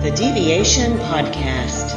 [0.00, 1.92] The Deviation Podcast.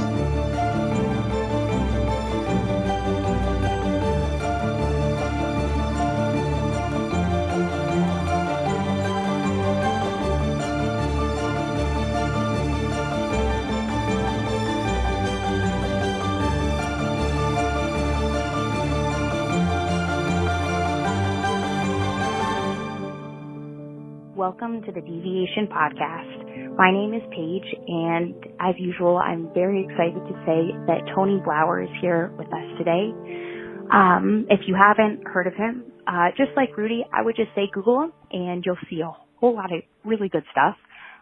[24.36, 26.33] Welcome to the Deviation Podcast.
[26.76, 31.84] My name is Paige, and as usual, I'm very excited to say that Tony Blauer
[31.84, 33.14] is here with us today.
[33.94, 37.70] Um, if you haven't heard of him, uh, just like Rudy, I would just say
[37.72, 40.76] Google him, and you'll see a whole lot of really good stuff.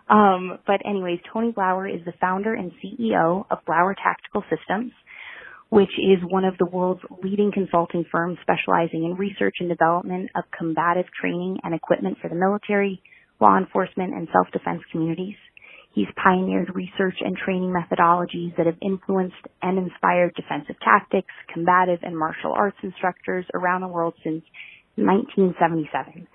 [0.10, 4.94] Um, but anyways, Tony Blauer is the founder and CEO of Blauer Tactical Systems
[5.72, 10.44] which is one of the world's leading consulting firms specializing in research and development of
[10.52, 13.02] combative training and equipment for the military,
[13.42, 15.36] law enforcement, and self-defense communities.
[15.94, 22.18] He's pioneered research and training methodologies that have influenced and inspired defensive tactics, combative, and
[22.18, 24.44] martial arts instructors around the world since
[24.96, 26.28] 1977.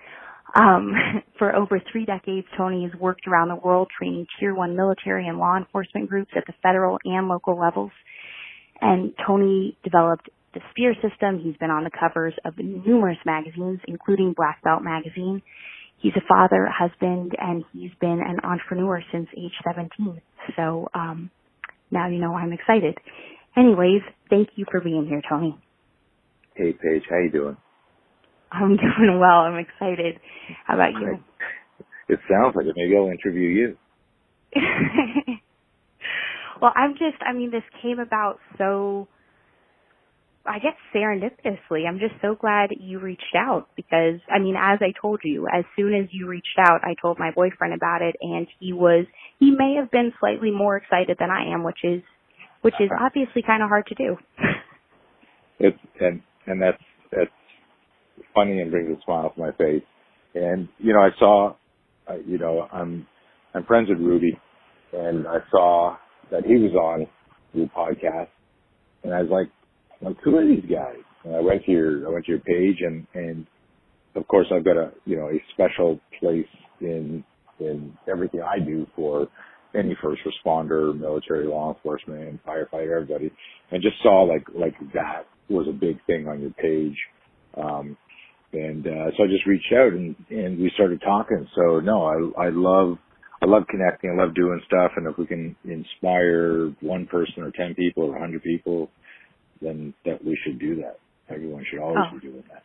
[0.54, 0.92] Um,
[1.38, 5.38] for over three decades, Tony has worked around the world training tier one military and
[5.38, 7.92] law enforcement groups at the federal and local levels
[8.80, 11.40] and Tony developed the Spear system.
[11.42, 15.42] He's been on the covers of numerous magazines, including Black Belt magazine.
[15.98, 20.20] He's a father, husband, and he's been an entrepreneur since age 17.
[20.56, 21.30] So, um,
[21.90, 22.96] now you know I'm excited.
[23.56, 25.58] Anyways, thank you for being here, Tony.
[26.54, 27.56] Hey, Paige, how you doing?
[28.52, 29.40] I'm doing well.
[29.40, 30.20] I'm excited.
[30.66, 31.18] How about you?
[32.08, 32.74] It sounds like it.
[32.76, 33.76] Maybe I'll interview you.
[36.60, 39.08] Well, I'm just, I mean, this came about so,
[40.48, 41.86] I guess serendipitously.
[41.88, 45.64] I'm just so glad you reached out because, I mean, as I told you, as
[45.76, 49.06] soon as you reached out, I told my boyfriend about it and he was,
[49.38, 52.02] he may have been slightly more excited than I am, which is,
[52.62, 54.16] which is obviously kind of hard to do.
[55.58, 57.30] it's, and, and that's, that's
[58.34, 59.82] funny and brings a smile to my face.
[60.34, 61.54] And, you know, I saw,
[62.08, 63.06] uh, you know, I'm,
[63.54, 64.38] I'm friends with Rudy
[64.92, 65.96] and I saw
[66.30, 67.06] that he was on
[67.52, 68.28] your podcast,
[69.02, 69.48] and I was like,
[70.02, 71.02] like who are these guys?
[71.24, 73.46] And I went to your I went to your page, and and
[74.16, 76.46] of course I've got a you know a special place
[76.80, 77.24] in
[77.60, 79.28] in everything I do for
[79.74, 83.30] any first responder, military, law enforcement, firefighter, everybody,
[83.72, 86.96] and just saw like like that was a big thing on your page.
[87.56, 87.96] Um,
[88.52, 91.46] and uh, so I just reached out and and we started talking.
[91.56, 92.04] So no,
[92.36, 92.98] I I love
[93.42, 94.10] I love connecting.
[94.18, 94.92] I love doing stuff.
[94.96, 98.90] And if we can inspire one person or 10 people or 100 people,
[99.60, 100.98] then that we should do that.
[101.28, 102.62] Everyone should always oh, be doing that.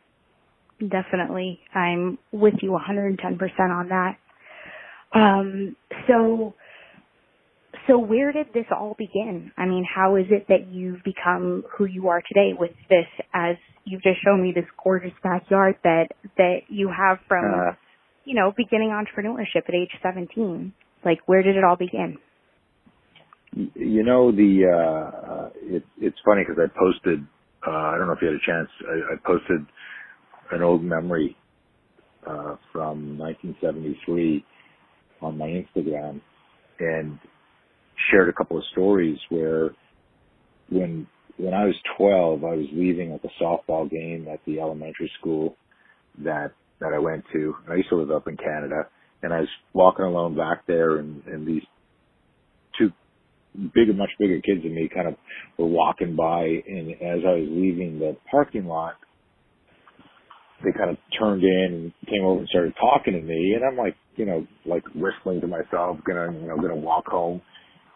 [0.79, 1.59] Definitely.
[1.73, 3.19] I'm with you 110%
[3.59, 4.17] on that.
[5.13, 5.75] Um,
[6.07, 6.53] so,
[7.87, 9.51] so where did this all begin?
[9.57, 13.57] I mean, how is it that you've become who you are today with this as
[13.83, 17.71] you've just shown me this gorgeous backyard that, that you have from uh,
[18.25, 20.73] you know, beginning entrepreneurship at age 17?
[21.03, 22.17] Like, where did it all begin?
[23.55, 27.25] You know, the, uh, it, it's funny because I posted,
[27.67, 29.65] uh, I don't know if you had a chance, I, I posted
[30.51, 31.35] an old memory,
[32.27, 34.45] uh, from 1973
[35.21, 36.21] on my Instagram
[36.79, 37.19] and
[38.09, 39.71] shared a couple of stories where
[40.69, 41.07] when,
[41.37, 45.55] when I was 12, I was leaving at the softball game at the elementary school
[46.19, 47.55] that that I went to.
[47.69, 48.87] I used to live up in Canada,
[49.21, 51.61] and I was walking alone back there, and, and these
[53.73, 55.15] bigger, much bigger kids than me kind of
[55.57, 58.95] were walking by, and as I was leaving the parking lot,
[60.63, 63.77] they kind of turned in and came over and started talking to me, and I'm
[63.77, 67.41] like, you know, like whistling to myself, gonna, you know, gonna walk home.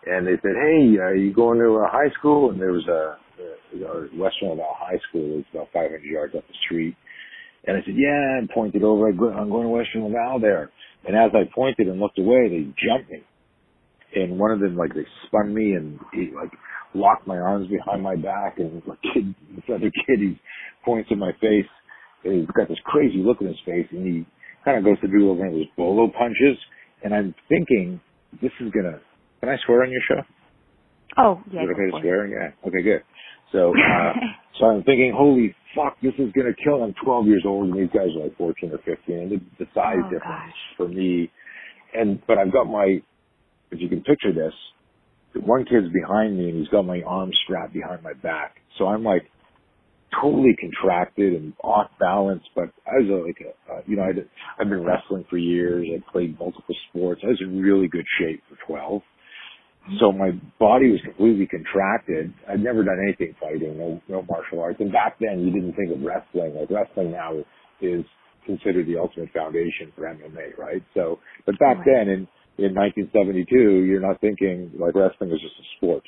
[0.08, 3.18] And they said, "Hey, are you going to a high school?" And there was a,
[3.78, 5.40] a Western Laval High School.
[5.40, 6.96] It's about 500 yards up the street
[7.68, 9.10] and I said, yeah, and pointed over.
[9.10, 10.72] I'm going to Western Laval there.
[11.08, 13.24] And as I pointed and looked away, they jumped me.
[14.16, 16.52] And one of them, like, they spun me and he, like,
[16.94, 18.58] locked my arms behind my back.
[18.58, 20.40] And the kid, this other kid, he
[20.84, 21.70] points at my face.
[22.24, 23.88] And he's got this crazy look in his face.
[23.92, 24.26] And he
[24.64, 26.58] kind of goes to do one of those bolo punches.
[27.04, 28.00] And I'm thinking,
[28.42, 29.00] this is going to,
[29.42, 30.22] can I swear on your show?
[31.18, 31.64] Oh, yeah.
[31.64, 32.28] Is it okay to swear?
[32.28, 32.68] Yeah.
[32.68, 33.04] Okay, good.
[33.52, 34.14] So, uh,
[34.60, 36.84] so I'm thinking, holy fuck, this is gonna kill.
[36.84, 39.66] I'm 12 years old, and these guys are like 14 or 15, and the, the
[39.76, 40.78] size oh, difference gosh.
[40.78, 41.30] for me.
[41.94, 43.02] And but I've got my,
[43.76, 44.54] if you can picture this,
[45.44, 48.56] one kid's behind me, and he's got my arm strapped behind my back.
[48.78, 49.24] So I'm like
[50.22, 52.44] totally contracted and off balance.
[52.56, 54.26] But I was like, a, uh, you know, I'd,
[54.60, 55.88] I've been wrestling for years.
[55.94, 57.22] I played multiple sports.
[57.24, 59.02] I was in really good shape for 12.
[60.00, 62.34] So my body was completely contracted.
[62.50, 64.78] I'd never done anything fighting, no, no martial arts.
[64.80, 66.56] And back then you didn't think of wrestling.
[66.56, 67.34] Like wrestling now
[67.82, 68.04] is
[68.46, 70.82] considered the ultimate foundation for MMA, right?
[70.96, 75.68] So, but back then in, in 1972, you're not thinking like wrestling is just a
[75.78, 76.04] sport.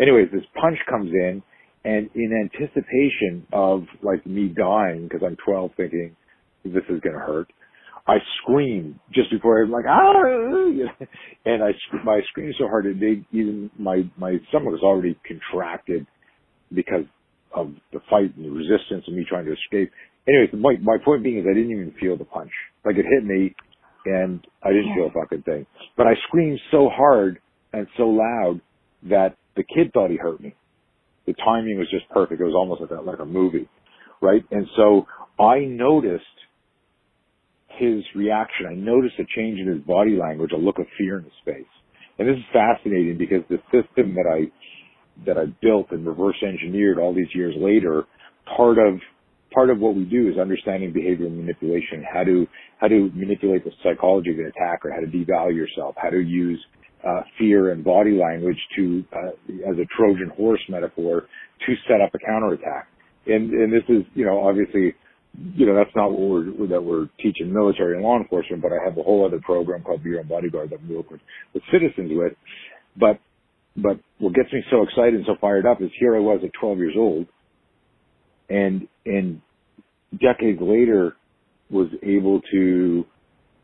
[0.00, 1.42] Anyways, this punch comes in
[1.84, 6.16] and in anticipation of like me dying, because I'm 12 thinking
[6.64, 7.50] this is to hurt,
[8.06, 10.22] I scream just before I'm like, ah,
[11.44, 11.70] and I,
[12.04, 12.96] my screamed so hard it
[13.32, 16.06] even my, my stomach was already contracted
[16.74, 17.04] because
[17.54, 19.90] of the fight and the resistance and me trying to escape.
[20.26, 22.50] Anyways, my, my point being is I didn't even feel the punch.
[22.84, 23.54] Like it hit me
[24.06, 24.94] and I didn't Yeah.
[24.94, 25.66] feel a fucking thing.
[25.96, 27.40] But I screamed so hard
[27.72, 28.60] and so loud
[29.04, 30.54] that the kid thought he hurt me.
[31.26, 32.40] The timing was just perfect.
[32.40, 33.68] It was almost like a, like a movie,
[34.20, 34.44] right?
[34.50, 35.06] And so
[35.38, 36.24] I noticed
[37.68, 38.66] his reaction.
[38.66, 41.66] I noticed a change in his body language, a look of fear in his face.
[42.18, 44.50] And this is fascinating because the system that I
[45.26, 48.04] that I built and reverse engineered all these years later,
[48.56, 49.00] part of
[49.52, 52.46] part of what we do is understanding behavioral manipulation, how to
[52.78, 56.64] how to manipulate the psychology of an attacker, how to devalue yourself, how to use
[57.06, 61.26] uh, fear and body language to uh, as a Trojan horse metaphor
[61.66, 62.88] to set up a counterattack.
[63.26, 64.94] And and this is you know obviously
[65.54, 68.84] you know that's not what we're that we're teaching military and law enforcement, but I
[68.84, 71.20] have a whole other program called Be Your Own Bodyguard that we work with,
[71.54, 72.32] with citizens with.
[72.96, 73.20] But
[73.76, 76.50] but what gets me so excited and so fired up is here I was at
[76.60, 77.26] 12 years old,
[78.48, 79.40] and and
[80.12, 81.16] decades later
[81.70, 83.04] was able to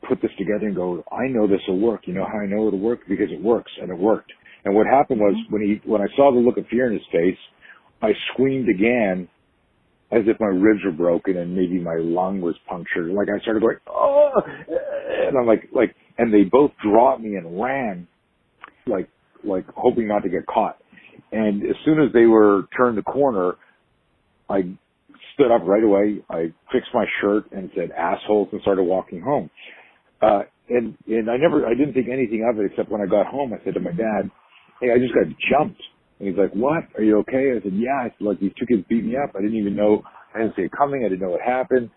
[0.09, 2.03] put this together and go, I know this will work.
[2.07, 4.33] You know how I know it'll work because it works, and it worked.
[4.65, 5.53] And what happened was mm-hmm.
[5.53, 7.39] when he when I saw the look of fear in his face,
[8.03, 9.29] I screamed again
[10.13, 13.11] as if my ribs were broken and maybe my lung was punctured.
[13.11, 14.31] Like I started going, oh,
[15.27, 18.07] and I'm like, like, and they both dropped me and ran,
[18.87, 19.09] like,
[19.43, 20.79] like hoping not to get caught.
[21.33, 23.55] And as soon as they were turned the corner,
[24.49, 24.77] I
[25.35, 26.25] stood up right away.
[26.31, 29.51] I fixed my shirt and said assholes and started walking home.
[30.23, 33.27] Uh, and, and I never, I didn't think anything of it except when I got
[33.27, 34.31] home, I said to my dad,
[34.81, 35.81] Hey, I just got jumped.
[36.19, 36.85] And he's like, what?
[36.97, 37.53] Are you okay?
[37.57, 38.07] I said, yeah.
[38.07, 39.35] I said, like, these two kids beat me up.
[39.37, 40.03] I didn't even know,
[40.35, 41.05] I didn't see it coming.
[41.05, 41.91] I didn't know what happened.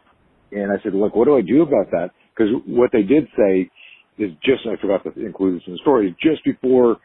[0.51, 2.11] And I said, look, what do I do about that?
[2.35, 3.69] Because what they did say
[4.17, 6.97] is just, I forgot to include this in the story, just before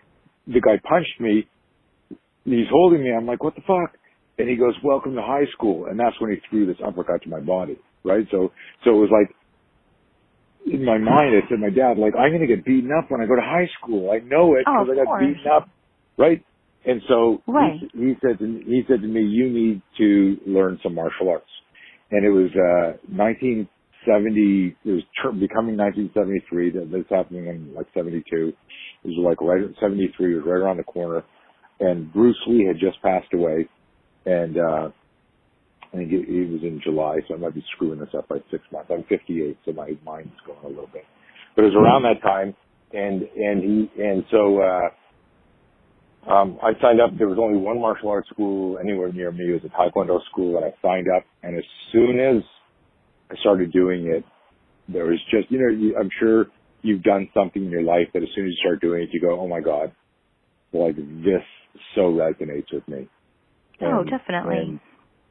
[0.46, 1.46] the guy punched me,
[2.44, 3.12] he's holding me.
[3.12, 3.94] I'm like, what the fuck?
[4.38, 5.86] And he goes, welcome to high school.
[5.86, 8.26] And that's when he threw this uppercut to my body, right?
[8.30, 8.50] So,
[8.84, 9.28] so it was like,
[10.66, 13.20] in my mind, I said, my dad, like, I'm going to get beaten up when
[13.20, 14.10] I go to high school.
[14.10, 15.20] I know it Oh, because of I got course.
[15.20, 15.68] beaten up,
[16.18, 16.42] right?
[16.86, 17.80] And so Right.
[17.80, 21.28] he, he said to me, he said to me, you need to learn some martial
[21.30, 21.46] arts.
[22.10, 27.86] And it was, uh, 1970, it was ter- becoming 1973, that this happening in like
[27.94, 28.22] 72.
[29.04, 31.22] It was like right at 73, it was right around the corner.
[31.80, 33.68] And Bruce Lee had just passed away.
[34.24, 34.90] And, uh,
[35.92, 38.38] I think it, it was in July, so I might be screwing this up by
[38.50, 38.90] six months.
[38.90, 41.04] I'm 58, so my mind's going a little bit.
[41.54, 42.54] But it was around that time,
[42.92, 44.88] and and he and so uh,
[46.32, 47.10] um, I signed up.
[47.18, 49.50] There was only one martial arts school anywhere near me.
[49.50, 51.24] It was a Taekwondo school, and I signed up.
[51.42, 52.42] And as soon as
[53.30, 54.24] I started doing it,
[54.88, 56.46] there was just you know you, I'm sure
[56.80, 59.20] you've done something in your life that as soon as you start doing it, you
[59.20, 59.92] go, oh my god,
[60.72, 61.44] like this
[61.94, 63.08] so resonates with me.
[63.82, 64.58] Oh, definitely.
[64.58, 64.80] and-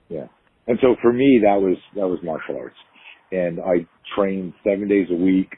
[0.09, 0.27] yeah.
[0.67, 2.75] And so for me, that was, that was martial arts.
[3.31, 5.49] And I trained seven days a week.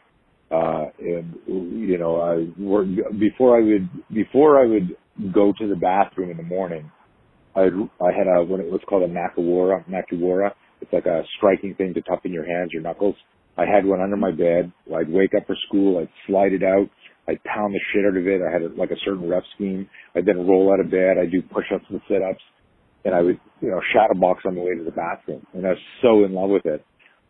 [0.52, 4.96] Uh, and, you know, I worked, before I would, before I would
[5.34, 6.92] go to the bathroom in the morning,
[7.56, 7.62] I,
[8.02, 10.52] I had a, what it was called a Makiwara, Makiwara.
[10.82, 13.16] It's like a striking thing to toughen your hands, your knuckles.
[13.58, 14.72] I had one under my bed.
[14.96, 16.00] I'd wake up for school.
[16.00, 16.90] I'd slide it out.
[17.28, 18.42] I'd pound the shit out of it.
[18.48, 19.90] I had a, like a certain rep scheme.
[20.16, 21.18] I'd then roll out of bed.
[21.20, 22.42] I'd do push-ups and sit-ups
[23.06, 25.46] and I would, you know, shadow box on the way to the bathroom.
[25.54, 26.86] And I was so in love with it.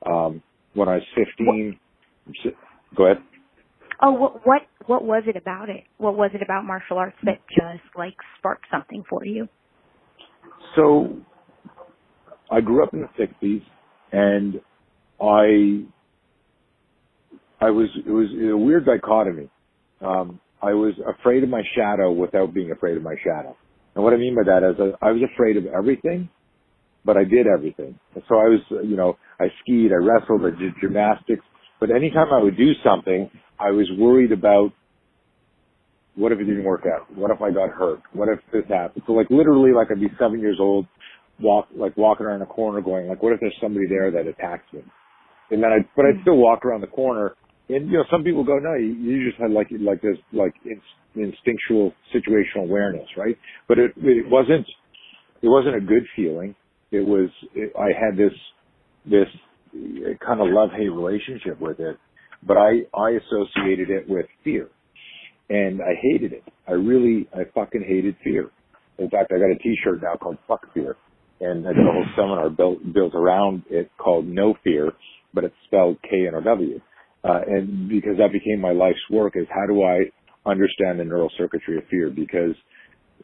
[0.05, 1.79] Um, when I was 15,
[2.95, 3.23] go ahead.
[4.01, 5.83] Oh, what what what was it about it?
[5.97, 9.47] What was it about martial arts that just like sparked something for you?
[10.75, 11.17] So
[12.51, 13.63] I grew up in the 60s
[14.11, 14.61] and
[15.21, 15.85] I,
[17.65, 19.49] I was, it was a weird dichotomy.
[20.01, 23.55] Um, I was afraid of my shadow without being afraid of my shadow.
[23.95, 26.29] And what I mean by that is I, was afraid of everything,
[27.05, 27.97] but I did everything.
[28.15, 31.45] And so I was, you know, I skied, I wrestled, I did gymnastics,
[31.79, 34.71] but anytime I would do something, I was worried about
[36.15, 37.11] what if it didn't work out?
[37.15, 38.01] What if I got hurt?
[38.13, 39.03] What if this happened?
[39.07, 40.85] So like literally like I'd be seven years old,
[41.39, 44.71] walk, like walking around a corner going like, what if there's somebody there that attacks
[44.73, 44.81] me?
[45.51, 47.35] And then I, but I'd still walk around the corner
[47.69, 50.53] and you know, some people go, no, you, you just had like like this like
[51.15, 53.37] instinctual situational awareness, right?
[53.67, 54.65] But it it wasn't
[55.41, 56.55] it wasn't a good feeling.
[56.91, 58.33] It was it, I had this
[59.05, 59.27] this
[60.25, 61.97] kind of love hate relationship with it,
[62.45, 64.69] but I I associated it with fear,
[65.49, 66.43] and I hated it.
[66.67, 68.51] I really I fucking hated fear.
[68.99, 70.97] In fact, I got a T-shirt now called "Fuck Fear,"
[71.41, 74.91] and I did a whole seminar built built around it called "No Fear,"
[75.33, 76.79] but it's spelled K N O W.
[77.23, 79.99] Uh, and because that became my life's work is how do I
[80.49, 82.09] understand the neural circuitry of fear?
[82.09, 82.55] Because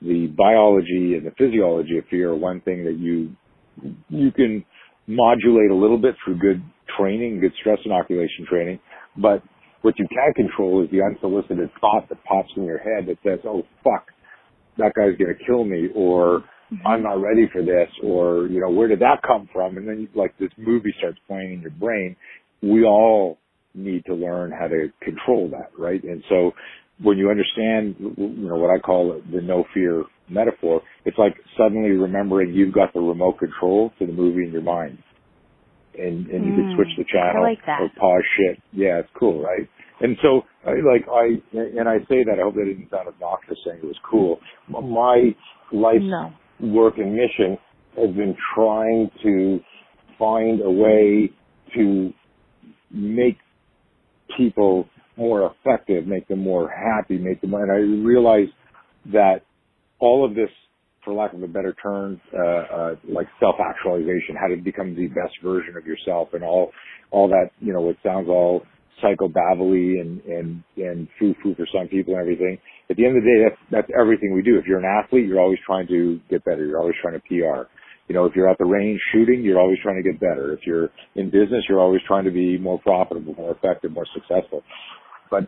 [0.02, 3.36] the biology and the physiology of fear are one thing that you
[4.10, 4.64] you can
[5.08, 6.62] modulate a little bit through good
[6.98, 8.80] training, good stress inoculation training,
[9.18, 9.42] but
[9.82, 13.40] what you can control is the unsolicited thought that pops in your head that says,
[13.46, 14.08] "Oh fuck,
[14.78, 16.40] that guy's gonna kill me," or
[16.72, 16.88] mm-hmm.
[16.88, 20.08] "I'm not ready for this," or you know, "Where did that come from?" And then
[20.16, 22.16] like this movie starts playing in your brain.
[22.62, 23.39] We all
[23.74, 26.04] need to learn how to control that, right?
[26.04, 26.52] And so
[27.02, 31.92] when you understand, you know, what I call the no fear metaphor, it's like suddenly
[31.92, 34.98] remembering you've got the remote control to the movie in your mind.
[35.98, 38.62] And, and you mm, can switch the channel like or pause shit.
[38.72, 39.68] Yeah, it's cool, right?
[40.02, 43.80] And so, like, I, and I say that, I hope that didn't sound obnoxious saying
[43.84, 44.40] it was cool.
[44.70, 45.36] My
[45.74, 46.32] life's no.
[46.62, 47.58] work and mission
[47.98, 49.60] has been trying to
[50.18, 51.32] find a way
[51.76, 52.14] to
[52.92, 53.38] make
[54.38, 58.52] people more effective, make them more happy, make them, and I realized
[59.12, 59.42] that
[60.00, 60.50] all of this,
[61.04, 65.36] for lack of a better term, uh, uh, like self-actualization, how to become the best
[65.44, 66.72] version of yourself and all,
[67.12, 68.64] all that, you know, it sounds all
[69.04, 72.58] psychobabbly and, and, and foo-foo for some people and everything.
[72.90, 74.58] At the end of the day, that's, that's everything we do.
[74.58, 76.66] If you're an athlete, you're always trying to get better.
[76.66, 77.70] You're always trying to PR.
[78.10, 80.52] You know, if you're at the range shooting, you're always trying to get better.
[80.52, 84.64] If you're in business, you're always trying to be more profitable, more effective, more successful.
[85.30, 85.48] But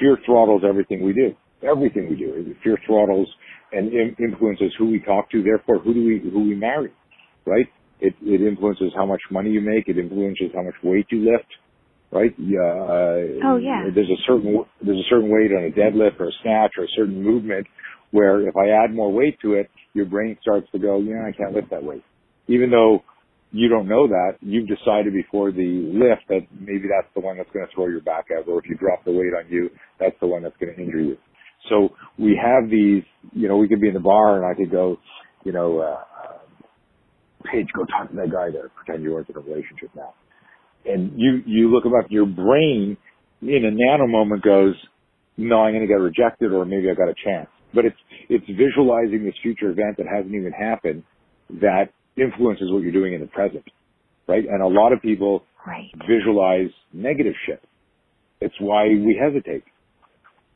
[0.00, 1.34] fear throttles everything we do.
[1.62, 2.54] Everything we do.
[2.64, 3.28] Fear throttles
[3.72, 5.42] and influences who we talk to.
[5.42, 6.92] Therefore, who do we who we marry,
[7.46, 7.66] right?
[8.00, 9.86] It it influences how much money you make.
[9.86, 11.46] It influences how much weight you lift,
[12.10, 12.34] right?
[12.38, 12.60] Yeah.
[12.60, 13.84] Uh, oh yeah.
[13.94, 16.92] There's a certain there's a certain weight on a deadlift or a snatch or a
[16.96, 17.66] certain movement
[18.12, 21.32] where if I add more weight to it, your brain starts to go, yeah, I
[21.32, 22.04] can't lift that weight,
[22.46, 23.02] even though
[23.50, 24.36] you don't know that.
[24.40, 28.00] You've decided before the lift that maybe that's the one that's going to throw your
[28.00, 29.68] back out, or if you drop the weight on you,
[30.00, 31.16] that's the one that's going to injure you.
[31.68, 33.02] So we have these,
[33.32, 34.96] you know, we could be in the bar and I could go,
[35.44, 36.02] you know, uh,
[37.44, 38.70] Paige, go talk to that guy there.
[38.74, 40.14] Pretend you aren't in a relationship now.
[40.84, 42.96] And you, you look about your brain
[43.42, 44.74] in a nano moment goes,
[45.36, 47.48] no, I'm going to get rejected or maybe I got a chance.
[47.74, 47.96] But it's,
[48.28, 51.04] it's visualizing this future event that hasn't even happened
[51.60, 53.64] that influences what you're doing in the present,
[54.28, 54.44] right?
[54.46, 55.90] And a lot of people right.
[56.06, 57.62] visualize negative shit.
[58.40, 59.64] It's why we hesitate.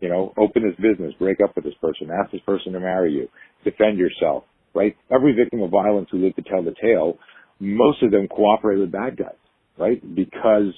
[0.01, 3.13] You know, open this business, break up with this person, ask this person to marry
[3.13, 3.29] you,
[3.65, 4.45] defend yourself,
[4.75, 4.95] right?
[5.11, 7.19] Every victim of violence who lived to tell the tale,
[7.61, 9.41] most of them cooperate with bad guys,
[9.79, 10.03] right?
[10.15, 10.75] Because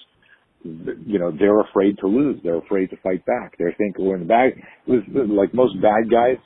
[0.65, 3.57] you know they're afraid to lose, they're afraid to fight back.
[3.59, 4.53] They think we're when the bad,
[5.31, 6.37] like most bad guys.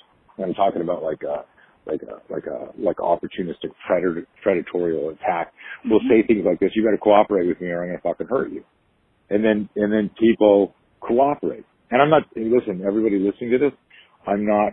[0.42, 1.42] I'm talking about like uh,
[1.86, 5.52] like a like a like opportunistic predator predatorial attack
[5.84, 6.08] will mm-hmm.
[6.08, 8.52] say things like this you to cooperate with me or i'm going to fucking hurt
[8.52, 8.64] you
[9.30, 13.72] and then and then people cooperate and i'm not listen everybody listening to this
[14.26, 14.72] i'm not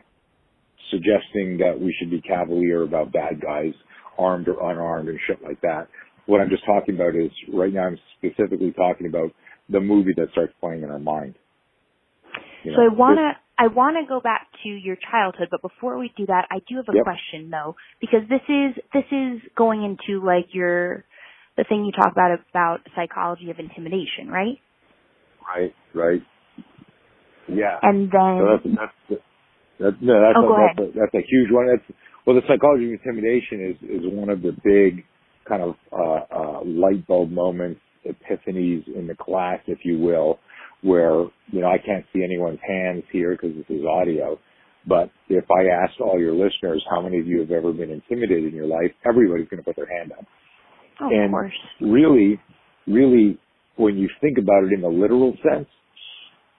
[0.91, 3.73] suggesting that we should be cavalier about bad guys
[4.17, 5.87] armed or unarmed and shit like that
[6.29, 9.31] what i'm just talking about is right now i'm specifically talking about
[9.69, 11.35] the movie that starts playing in our mind
[12.63, 15.61] you know, so I want to I want to go back to your childhood, but
[15.61, 17.03] before we do that, I do have a yep.
[17.03, 21.05] question though, because this is this is going into like your
[21.57, 24.59] the thing you talk about about psychology of intimidation, right?
[25.43, 26.21] Right, right.
[27.47, 27.79] Yeah.
[27.81, 29.21] And then so that's that's
[29.79, 31.67] that, no, that's, oh, a, that's, a, that's a huge one.
[31.67, 35.03] That's well, the psychology of intimidation is is one of the big
[35.49, 40.39] kind of uh, uh, light bulb moments, epiphanies in the class, if you will,
[40.81, 44.39] where, you know, I can't see anyone's hands here because this is audio.
[44.87, 48.45] But if I asked all your listeners how many of you have ever been intimidated
[48.45, 50.25] in your life, everybody's going to put their hand up.
[51.01, 51.53] Oh, and of course.
[51.81, 52.39] really,
[52.87, 53.37] really,
[53.75, 55.67] when you think about it in the literal sense,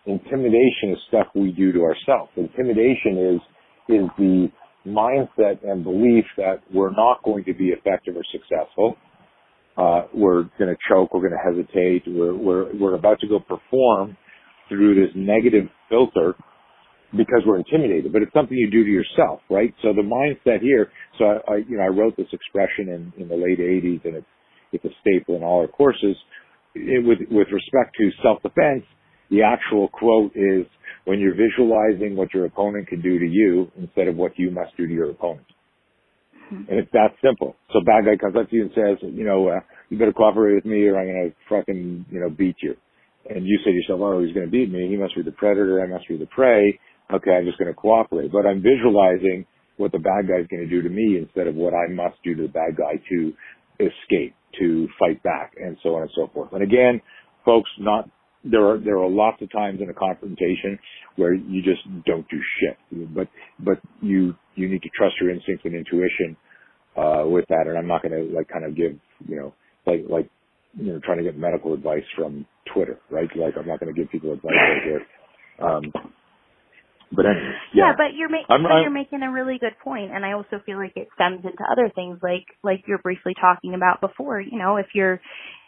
[0.06, 2.30] intimidation is stuff we do to ourselves.
[2.36, 3.40] Intimidation is,
[3.88, 4.48] is the
[4.86, 8.96] mindset and belief that we're not going to be effective or successful
[9.76, 13.38] uh, we're going to choke, we're going to hesitate, we're, we're, we're about to go
[13.38, 14.16] perform
[14.68, 16.34] through this negative filter
[17.12, 19.74] because we're intimidated, but it's something you do to yourself, right?
[19.82, 23.28] So the mindset here, so I, I you know, I wrote this expression in, in
[23.28, 24.26] the late 80s and it's,
[24.72, 26.16] it's a staple in all our courses.
[26.74, 28.84] It, with, with respect to self-defense,
[29.30, 30.66] The actual quote is
[31.04, 34.76] when you're visualizing what your opponent can do to you instead of what you must
[34.76, 35.46] do to your opponent.
[36.50, 37.54] And it's that simple.
[37.72, 40.56] So bad guy comes up to you and says, you know, uh, you better cooperate
[40.56, 42.74] with me or I'm going to fucking, you know, beat you.
[43.28, 44.88] And you say to yourself, oh, he's going to beat me.
[44.88, 45.80] He must be the predator.
[45.80, 46.80] I must be the prey.
[47.12, 48.32] Okay, I'm just going to cooperate.
[48.32, 49.46] But I'm visualizing
[49.76, 52.34] what the bad guy's going to do to me instead of what I must do
[52.34, 53.32] to the bad guy to
[53.78, 56.52] escape, to fight back, and so on and so forth.
[56.52, 57.00] And again,
[57.44, 58.08] folks, not
[58.44, 60.78] there are there are lots of times in a confrontation
[61.16, 63.12] where you just don't do shit.
[63.14, 63.28] But
[63.58, 66.36] but you you need to trust your instincts and intuition
[66.96, 67.66] uh with that.
[67.66, 68.92] And I'm not gonna like kind of give,
[69.28, 69.54] you know,
[69.86, 70.30] like like
[70.78, 73.28] you know, trying to get medical advice from Twitter, right?
[73.36, 75.06] Like I'm not gonna give people advice right here.
[75.60, 75.92] Um
[77.12, 77.90] but anyway, yeah.
[77.90, 80.92] yeah but you're making you're making a really good point, and I also feel like
[80.94, 84.40] it stems into other things, like like you're briefly talking about before.
[84.40, 85.20] You know, if you're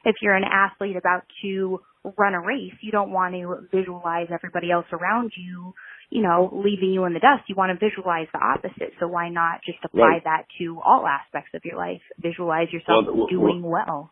[0.05, 1.81] if you're an athlete about to
[2.17, 5.73] run a race, you don't want to visualize everybody else around you,
[6.11, 7.49] you know, leaving you in the dust.
[7.49, 8.93] You want to visualize the opposite.
[9.01, 10.25] So why not just apply right.
[10.25, 12.03] that to all aspects of your life?
[12.21, 14.11] Visualize yourself well, doing well, well.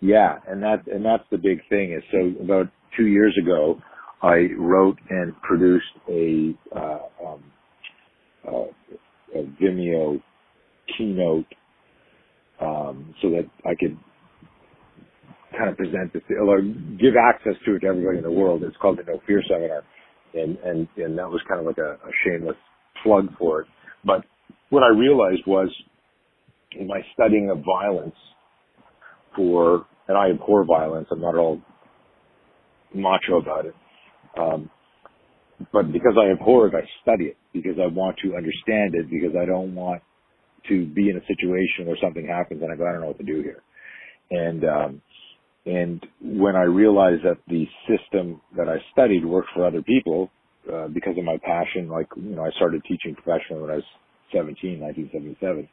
[0.00, 1.92] Yeah, and that and that's the big thing.
[1.92, 3.80] Is so about two years ago,
[4.22, 7.44] I wrote and produced a, uh, um,
[8.46, 10.20] uh, a Vimeo
[10.96, 11.46] keynote
[12.60, 13.96] um, so that I could
[15.58, 18.62] kind of present this or give access to it to everybody in the world.
[18.64, 19.82] It's called the No Fear Seminar,
[20.34, 22.56] and and and that was kind of like a, a shameless
[23.02, 23.68] plug for it.
[24.04, 24.24] But
[24.70, 25.68] what I realized was
[26.78, 28.16] in my studying of violence
[29.36, 31.08] for, and I abhor violence.
[31.12, 31.60] I'm not at all
[32.94, 33.74] macho about it.
[34.38, 34.70] Um,
[35.72, 39.36] but because I abhor it, I study it because I want to understand it because
[39.40, 40.02] I don't want
[40.68, 43.18] to be in a situation where something happens and I go, I don't know what
[43.18, 43.62] to do here.
[44.30, 45.02] And, um,
[45.66, 50.30] and when I realized that the system that I studied worked for other people,
[50.70, 53.84] uh, because of my passion, like, you know, I started teaching professionally when I was
[54.32, 55.68] 17, 1977,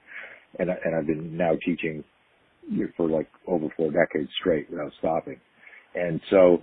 [0.60, 2.04] and, I, and I've been now teaching
[2.96, 5.40] for like over four decades straight without stopping.
[5.96, 6.60] And so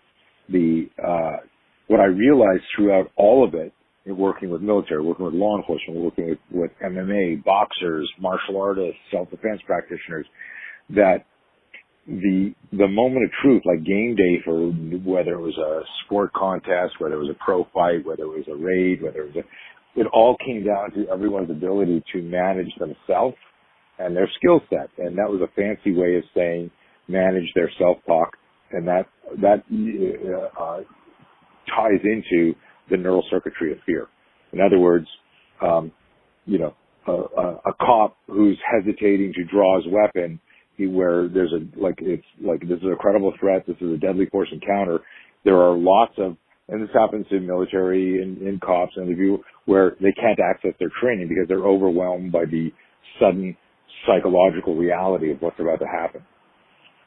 [0.48, 1.44] the, uh,
[1.88, 3.72] what I realized throughout all of it,
[4.06, 9.60] working with military, working with law enforcement, working with, with MMA, boxers, martial artists, self-defense
[9.66, 10.24] practitioners,
[10.90, 11.26] that
[12.08, 14.68] the the moment of truth, like game day for
[15.04, 18.48] whether it was a sport contest, whether it was a pro fight, whether it was
[18.48, 22.72] a raid, whether it was a, it all came down to everyone's ability to manage
[22.78, 23.36] themselves
[23.98, 26.70] and their skill set, and that was a fancy way of saying
[27.08, 28.30] manage their self talk,
[28.72, 29.06] and that
[29.42, 29.62] that
[30.58, 30.78] uh,
[31.76, 32.54] ties into
[32.90, 34.06] the neural circuitry of fear.
[34.52, 35.06] In other words,
[35.60, 35.92] um,
[36.46, 36.74] you know,
[37.06, 40.40] a, a, a cop who's hesitating to draw his weapon
[40.86, 44.26] where there's a like it's like this is a credible threat, this is a deadly
[44.26, 45.00] force encounter.
[45.44, 46.36] There are lots of
[46.68, 50.72] and this happens in military and in cops and the view where they can't access
[50.78, 52.70] their training because they're overwhelmed by the
[53.18, 53.56] sudden
[54.06, 56.22] psychological reality of what's about to happen.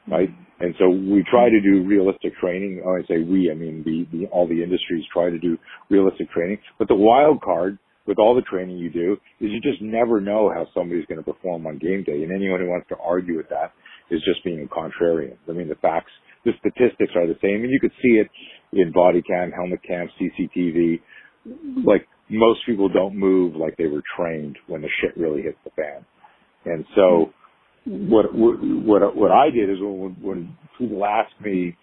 [0.08, 0.30] Right?
[0.58, 2.82] And so we try to do realistic training.
[2.84, 5.56] When I say we, I mean the, the all the industries try to do
[5.90, 6.58] realistic training.
[6.78, 10.50] But the wild card with all the training you do is you just never know
[10.52, 12.22] how somebody's going to perform on game day.
[12.22, 13.72] And anyone who wants to argue with that
[14.10, 15.36] is just being a contrarian.
[15.48, 16.10] I mean, the facts,
[16.44, 18.28] the statistics are the same and you could see it
[18.72, 21.00] in body cam, helmet cam, CCTV.
[21.84, 25.70] Like most people don't move like they were trained when the shit really hits the
[25.70, 26.04] fan.
[26.64, 27.32] And so
[27.84, 31.76] what, what, what I did is when, when people ask me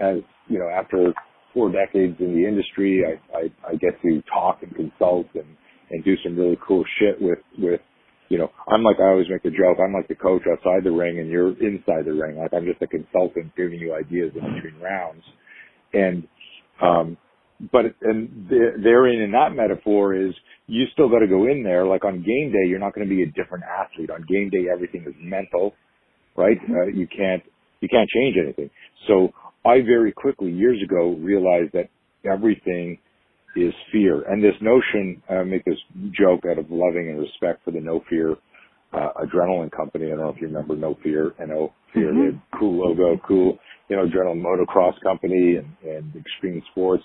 [0.00, 1.12] as, you know, after
[1.52, 5.56] four decades in the industry, I, I, I get to talk and consult and,
[5.94, 7.80] and do some really cool shit with, with,
[8.28, 10.90] you know, I'm like, I always make the joke, I'm like the coach outside the
[10.90, 12.36] ring and you're inside the ring.
[12.36, 15.22] Like I'm just a consultant giving you ideas in between rounds.
[15.92, 16.26] And,
[16.82, 17.16] um,
[17.70, 18.50] but, and
[18.82, 20.34] therein in that metaphor is
[20.66, 21.86] you still got to go in there.
[21.86, 24.10] Like on game day, you're not going to be a different athlete.
[24.10, 25.74] On game day, everything is mental,
[26.36, 26.60] right?
[26.60, 26.74] Mm-hmm.
[26.74, 27.42] Uh, you can't,
[27.80, 28.70] you can't change anything.
[29.06, 29.28] So
[29.64, 31.90] I very quickly years ago realized that
[32.24, 32.98] everything
[33.56, 34.22] is fear.
[34.22, 35.78] And this notion, I make this
[36.12, 38.36] joke out of loving and respect for the No Fear
[38.92, 40.06] uh, adrenaline company.
[40.06, 42.58] I don't know if you remember No Fear, and No Fear, mm-hmm.
[42.58, 47.04] cool logo, cool, you know, adrenaline motocross company and, and extreme sports.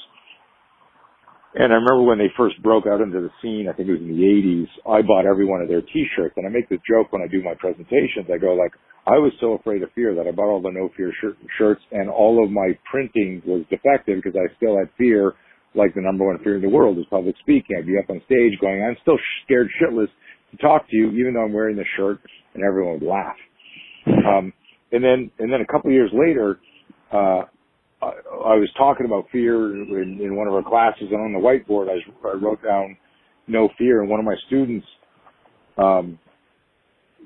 [1.56, 4.02] And I remember when they first broke out into the scene, I think it was
[4.02, 6.36] in the 80s, I bought every one of their t-shirts.
[6.38, 8.30] And I make this joke when I do my presentations.
[8.32, 8.72] I go like,
[9.08, 11.12] I was so afraid of fear that I bought all the no fear
[11.58, 15.34] shirts and all of my printing was defective because I still had fear
[15.75, 17.77] like the number one fear in the world is public speaking.
[17.77, 20.08] I'd be up on stage going, I'm still scared shitless
[20.51, 22.19] to talk to you, even though I'm wearing the shirt,
[22.53, 23.36] and everyone would laugh.
[24.08, 24.53] Um,
[24.91, 26.60] and then, and then a couple of years later,
[27.13, 27.43] uh,
[28.01, 31.39] I, I was talking about fear in, in one of our classes, and on the
[31.39, 32.97] whiteboard, I, I wrote down
[33.47, 34.86] no fear, and one of my students
[35.77, 36.19] um,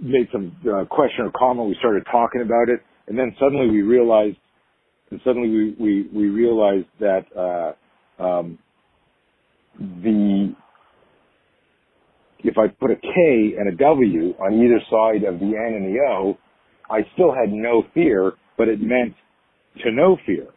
[0.01, 1.69] made some uh, question or comment.
[1.69, 4.37] We started talking about it, and then suddenly we realized,
[5.11, 7.73] and suddenly we we, we realized that uh,
[8.19, 8.57] um,
[9.79, 10.55] the
[12.43, 15.95] if I put a K and a W on either side of the N and
[15.95, 16.37] the O,
[16.89, 19.13] I still had no fear, but it meant
[19.83, 20.47] to know fear.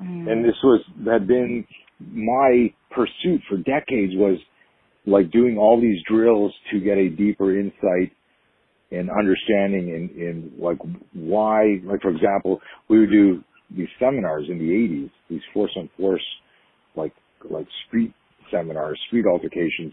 [0.00, 0.30] Mm.
[0.30, 1.64] And this was, had been
[2.12, 4.38] my pursuit for decades was
[5.06, 8.12] like doing all these drills to get a deeper insight
[8.90, 10.78] and understanding in, in like
[11.12, 13.42] why, like for example, we would do
[13.76, 16.22] these seminars in the 80s, these force on force,
[16.96, 17.12] like,
[17.48, 18.12] like street
[18.50, 19.92] seminars, street altercations,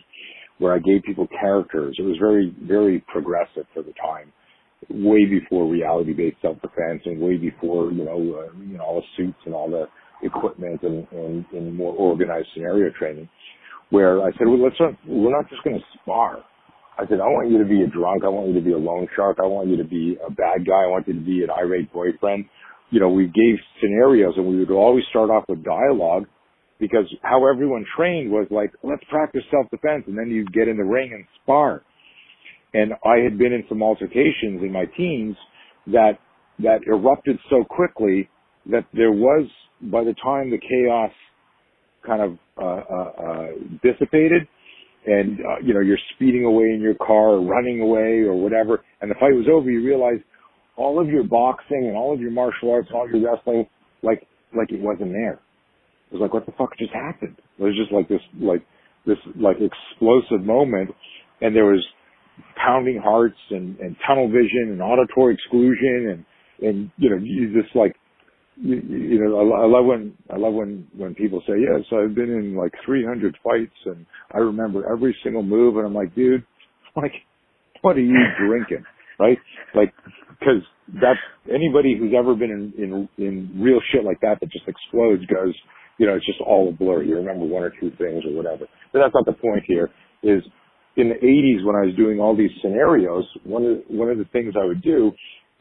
[0.59, 1.95] where I gave people characters.
[1.99, 4.31] It was very, very progressive for the time,
[4.89, 9.39] way before reality-based self-defense and way before, you know, uh, you know, all the suits
[9.45, 9.85] and all the
[10.25, 13.27] equipment and, and, and more organized scenario training,
[13.89, 16.37] where I said, well, let's not, we're not just going to spar.
[16.97, 18.23] I said, I want you to be a drunk.
[18.23, 19.37] I want you to be a loan shark.
[19.41, 20.85] I want you to be a bad guy.
[20.85, 22.45] I want you to be an irate boyfriend.
[22.91, 26.25] You know, we gave scenarios and we would always start off with dialogue
[26.83, 30.83] because how everyone trained was like, let's practice self-defense and then you get in the
[30.83, 31.81] ring and spar.
[32.73, 35.37] And I had been in some altercations in my teens
[35.87, 36.19] that,
[36.59, 38.27] that erupted so quickly
[38.69, 39.47] that there was,
[39.83, 41.11] by the time the chaos
[42.05, 43.47] kind of, uh, uh, uh,
[43.81, 44.41] dissipated
[45.05, 48.83] and, uh, you know, you're speeding away in your car or running away or whatever,
[48.99, 50.19] and the fight was over, you realize
[50.75, 53.65] all of your boxing and all of your martial arts, all your wrestling,
[54.01, 55.39] like, like it wasn't there
[56.13, 57.35] was like, what the fuck just happened?
[57.59, 58.65] It was just like this, like,
[59.05, 60.91] this, like, explosive moment.
[61.41, 61.83] And there was
[62.55, 66.09] pounding hearts and, and tunnel vision and auditory exclusion
[66.59, 67.95] and, and, you know, you just like,
[68.55, 72.15] you, you know, I, I love when, I love when, when people say, yes, I've
[72.15, 75.77] been in like 300 fights and I remember every single move.
[75.77, 76.45] And I'm like, dude,
[76.95, 77.13] like,
[77.81, 78.85] what are you drinking?
[79.19, 79.37] Right?
[79.75, 79.93] Like,
[80.39, 84.65] cause that's anybody who's ever been in, in, in real shit like that that just
[84.67, 85.53] explodes goes,
[85.97, 87.03] you know, it's just all a blur.
[87.03, 88.65] You remember one or two things or whatever.
[88.91, 89.89] But that's not the point here.
[90.23, 90.41] Is
[90.95, 94.25] in the 80s when I was doing all these scenarios, one of one of the
[94.25, 95.11] things I would do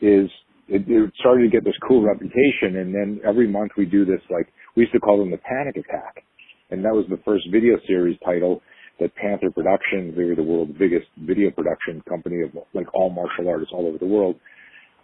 [0.00, 0.28] is
[0.68, 4.20] it, it started to get this cool reputation, and then every month we do this
[4.30, 6.24] like we used to call them the Panic Attack,
[6.70, 8.62] and that was the first video series title
[9.00, 13.48] that Panther Productions, they were the world's biggest video production company of like all martial
[13.48, 14.36] artists all over the world.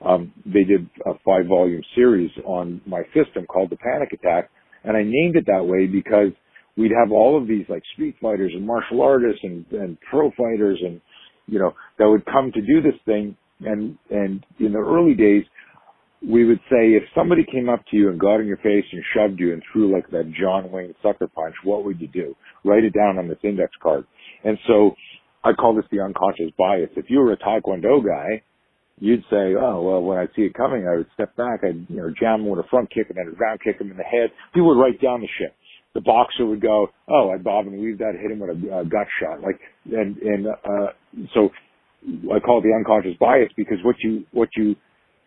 [0.04, 4.50] Um, they did a five volume series on my system called the Panic Attack,
[4.84, 6.32] and I named it that way because
[6.76, 10.78] we'd have all of these like street fighters and martial artists and, and pro fighters
[10.82, 11.00] and,
[11.46, 13.36] you know, that would come to do this thing.
[13.60, 15.44] And, and in the early days,
[16.26, 19.02] we would say if somebody came up to you and got in your face and
[19.14, 22.36] shoved you and threw like that John Wayne sucker punch, what would you do?
[22.64, 24.04] Write it down on this index card.
[24.44, 24.94] And so
[25.44, 26.90] I call this the unconscious bias.
[26.96, 28.42] If you were a Taekwondo guy
[29.00, 31.96] you'd say, oh, well, when I see it coming, I would step back, I'd, you
[31.96, 34.02] know, jam him with a front kick and then a ground kick him in the
[34.02, 34.30] head.
[34.54, 35.54] People would write down the shit.
[35.94, 38.84] The boxer would go, oh, I'd bob and weave that, hit him with a, a
[38.84, 39.40] gut shot.
[39.40, 40.92] Like, and, and, uh,
[41.34, 41.50] so
[42.34, 44.76] I call it the unconscious bias because what you, what you,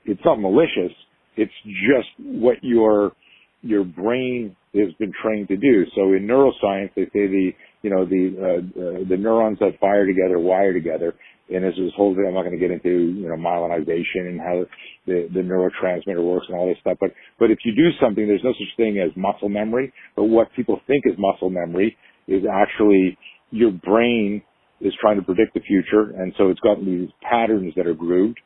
[0.05, 0.93] it's not malicious.
[1.37, 3.13] It's just what your,
[3.61, 5.85] your brain has been trained to do.
[5.95, 10.05] So in neuroscience, they say the, you know, the, uh, uh, the neurons that fire
[10.05, 11.15] together wire together
[11.49, 14.39] and as this whole thing, I'm not going to get into, you know, myelinization and
[14.39, 14.63] how
[15.05, 16.97] the, the neurotransmitter works and all this stuff.
[16.99, 19.91] But, but if you do something, there's no such thing as muscle memory.
[20.15, 23.17] But what people think is muscle memory is actually
[23.51, 24.41] your brain
[24.79, 26.15] is trying to predict the future.
[26.17, 28.39] And so it's got these patterns that are grooved.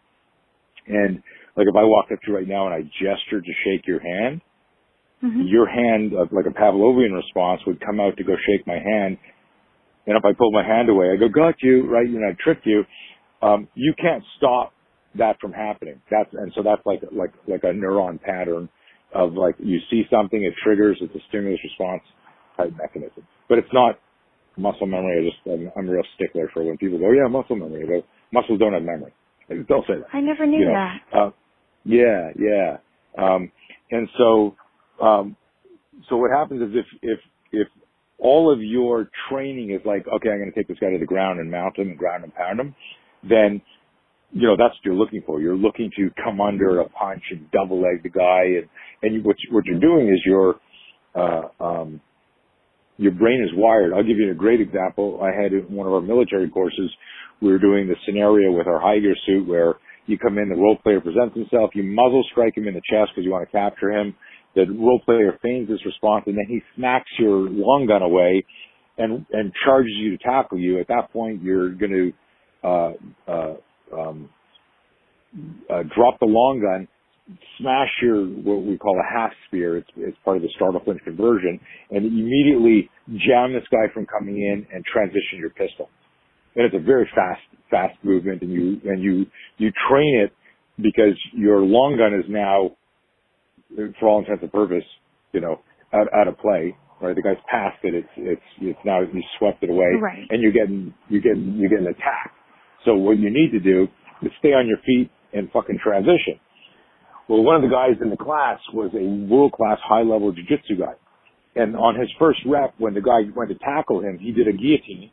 [0.88, 1.22] And
[1.56, 4.00] like if I walked up to you right now and I gestured to shake your
[4.00, 4.42] hand,
[5.24, 5.42] mm-hmm.
[5.46, 9.18] your hand, like a Pavlovian response would come out to go shake my hand
[10.08, 12.08] and if I pull my hand away, I go, got you, right?
[12.08, 12.84] And I trip you.
[13.42, 14.74] Um, you can't stop
[15.18, 16.02] that from happening.
[16.12, 18.70] That's, and so that's like, like, like a neuron pattern
[19.14, 22.02] of like, you see something, it triggers, it's a stimulus response
[22.58, 23.26] type mechanism.
[23.50, 24.00] But it's not
[24.58, 25.20] muscle memory.
[25.20, 27.86] I just, I'm, I'm a real stickler for when people go, yeah, muscle memory.
[27.86, 29.14] But muscles don't have memory.
[29.50, 30.08] Don't say that.
[30.14, 30.74] I never knew you know?
[30.74, 30.98] that.
[31.14, 31.32] Uh,
[31.84, 32.78] yeah, yeah.
[33.18, 33.52] Um,
[33.92, 34.56] and so,
[35.02, 35.36] um,
[36.10, 37.20] so what happens is if, if,
[37.52, 37.68] if
[38.20, 41.06] all of your training is like, okay, I'm going to take this guy to the
[41.06, 42.76] ground and mount him and ground and pound him,
[43.28, 43.62] then,
[44.32, 45.42] you know, that's what you're looking for.
[45.42, 48.44] You're looking to come under a punch and double leg the guy.
[48.60, 48.70] And,
[49.02, 50.56] and you, what, you, what you're doing is you're,
[51.16, 52.02] uh, um,
[52.98, 53.94] your brain is wired.
[53.94, 55.20] I'll give you a great example.
[55.22, 56.90] I had in one of our military courses,
[57.42, 59.76] we were doing the scenario with our high gear suit where
[60.06, 63.12] you come in, the role player presents himself, you muzzle strike him in the chest
[63.12, 64.16] because you want to capture him
[64.56, 68.46] the role player feigns this response and then he smacks your long gun away
[68.98, 70.80] and, and charges you to tackle you.
[70.80, 72.14] At that point, you're going
[72.64, 72.92] to, uh,
[73.28, 73.54] uh,
[73.94, 74.30] um,
[75.70, 76.88] uh, drop the long gun,
[77.60, 79.78] smash your what we call a half spear.
[79.78, 81.60] It's, it's part of the startle flinch conversion,
[81.92, 82.90] and immediately
[83.28, 85.90] jam this guy from coming in and transition your pistol.
[86.56, 89.26] And it's a very fast, fast movement, and you and you
[89.58, 90.32] you train it
[90.78, 92.72] because your long gun is now,
[94.00, 94.84] for all intents and purposes,
[95.34, 95.62] you know,
[95.94, 96.76] out, out of play.
[97.02, 97.94] Right, the guy's passed it.
[97.94, 100.26] It's it's it's now you swept it away, Right.
[100.30, 102.32] and you're getting you're getting you're getting attacked.
[102.86, 103.88] So what you need to do
[104.22, 106.40] is stay on your feet and fucking transition.
[107.28, 110.94] Well, one of the guys in the class was a world-class high-level jiu-jitsu guy.
[111.56, 114.54] And on his first rep, when the guy went to tackle him, he did a
[114.54, 115.10] guillotine,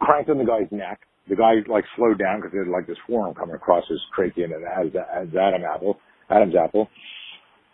[0.00, 1.00] cranked on the guy's neck.
[1.28, 4.44] The guy like slowed down because he had like this forearm coming across his trachea
[4.44, 5.98] and as Adam apple,
[6.30, 6.88] Adam's apple.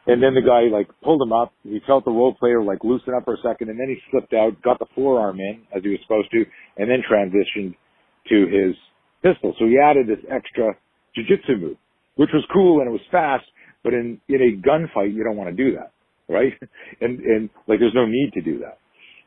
[0.07, 1.53] And then the guy like pulled him up.
[1.63, 4.33] He felt the role player like loosen up for a second and then he slipped
[4.35, 6.45] out, got the forearm in as he was supposed to,
[6.79, 7.75] and then transitioned
[8.29, 8.77] to his
[9.23, 9.55] pistol.
[9.59, 10.75] So he added this extra
[11.17, 11.77] jujitsu move,
[12.17, 13.45] which was cool and it was fast,
[13.83, 15.93] but in, in a gunfight, you don't want to do that,
[16.33, 16.53] right?
[17.01, 18.79] And, and like there's no need to do that.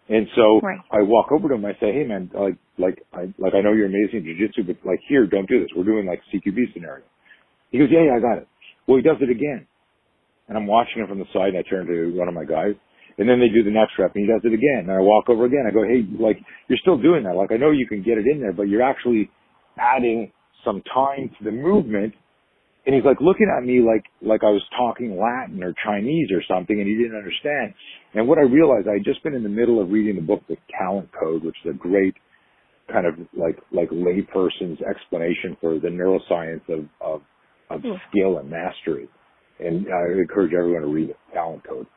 [0.10, 0.80] And so Right.
[0.92, 1.66] I walk over to him.
[1.66, 5.00] I say, "Hey, man, like, like, I, like, I know you're amazing jujitsu, but like,
[5.08, 5.70] here, don't do this.
[5.76, 7.06] We're doing like CQB scenario."
[7.72, 8.48] He goes, "Yeah, yeah, I got it."
[8.88, 9.68] Well, he does it again,
[10.50, 11.56] and I'm watching him from the side.
[11.56, 12.74] And I turn to one of my guys,
[13.18, 14.90] and then they do the next rep, and he does it again.
[14.90, 15.64] And I walk over again.
[15.68, 17.36] I go, "Hey, like, you're still doing that.
[17.36, 19.30] Like, I know you can get it in there, but you're actually
[19.78, 20.32] adding
[20.66, 22.16] some time to the movement."
[22.86, 26.42] And he's like looking at me like, like I was talking Latin or Chinese or
[26.48, 27.74] something and he didn't understand.
[28.16, 30.42] And what I realized, I had just been in the middle of reading the book,
[30.48, 32.16] The Talent Code, which is a great
[32.92, 37.22] kind of like, like layperson's explanation for the neuroscience of, of,
[37.70, 37.96] of Hmm.
[38.10, 39.08] skill and mastery.
[39.60, 41.88] And I encourage everyone to read the Talent Code.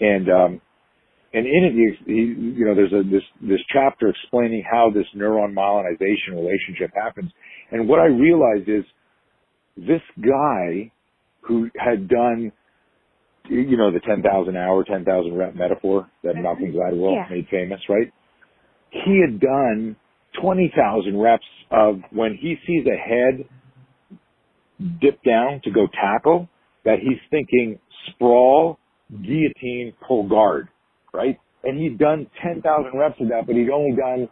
[0.00, 0.60] And, um,
[1.32, 1.72] and in it,
[2.06, 2.20] he, he,
[2.58, 7.30] you know, there's a, this, this chapter explaining how this neuron myelinization relationship happens.
[7.70, 8.84] And what I realized is
[9.76, 10.90] this guy
[11.42, 12.52] who had done,
[13.48, 17.26] you know, the 10,000 hour, 10,000 rep metaphor that Malcolm Gladwell Yeah.
[17.30, 18.12] made famous, right?
[18.90, 19.96] He had done
[20.40, 23.44] 20,000 reps of when he sees a head
[25.00, 26.48] dip down to go tackle,
[26.84, 28.78] that he's thinking sprawl,
[29.10, 30.68] guillotine, pull guard,
[31.12, 31.38] right?
[31.64, 34.28] And he'd done 10,000 reps of that, but he'd only done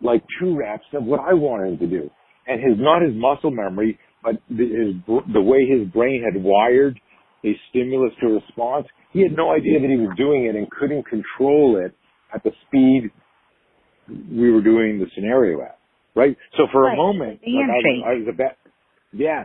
[0.00, 2.10] like two reps of what I wanted him to do.
[2.46, 6.98] And his, not his muscle memory, but the, his, the way his brain had wired
[7.44, 11.04] a stimulus to response, he had no idea that he was doing it and couldn't
[11.06, 11.94] control it
[12.34, 13.10] at the speed
[14.08, 15.78] we were doing the scenario at,
[16.14, 16.36] right?
[16.56, 16.94] So for Right.
[16.94, 18.56] a moment, like, I, was, I was a bet,
[19.12, 19.44] yeah,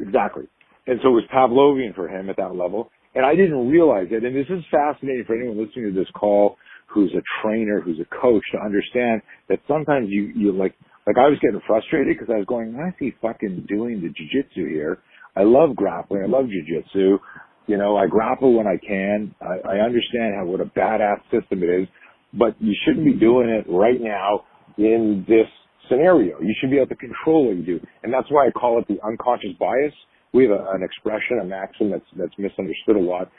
[0.00, 0.44] exactly.
[0.86, 2.90] And so it was Pavlovian for him at that level.
[3.14, 4.24] And I didn't realize it.
[4.24, 8.20] And this is fascinating for anyone listening to this call who's a trainer, who's a
[8.20, 10.74] coach to understand that sometimes you, you like,
[11.06, 14.08] like I was getting frustrated because I was going, why is he fucking doing the
[14.08, 14.98] jujitsu here?
[15.36, 16.22] I love grappling.
[16.22, 17.18] I love jujitsu.
[17.66, 19.34] You know, I grapple when I can.
[19.40, 21.88] I, I understand how, what a badass system it is,
[22.32, 24.44] but you shouldn't be doing it right now
[24.76, 25.46] in this
[25.88, 26.40] scenario.
[26.40, 27.80] You should be able to control what you do.
[28.02, 29.92] And that's why I call it the unconscious bias.
[30.34, 33.30] We have a, an expression, a maxim that's, that's misunderstood a lot.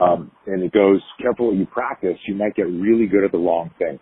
[0.00, 3.38] Um, and it goes, careful what you practice, you might get really good at the
[3.38, 3.98] wrong thing.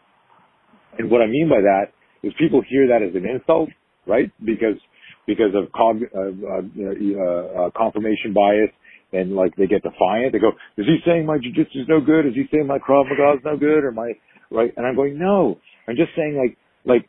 [0.99, 3.69] And what I mean by that is people hear that as an insult,
[4.07, 4.31] right?
[4.45, 4.81] Because,
[5.27, 8.71] because of cog, uh, uh, you uh, uh, confirmation bias
[9.13, 10.33] and like they get defiant.
[10.33, 12.27] They go, is he saying my jujitsu is no good?
[12.27, 13.85] Is he saying my Krav Maga is no good?
[13.85, 14.13] Or my,
[14.51, 14.73] right?
[14.77, 17.09] And I'm going, no, I'm just saying like, like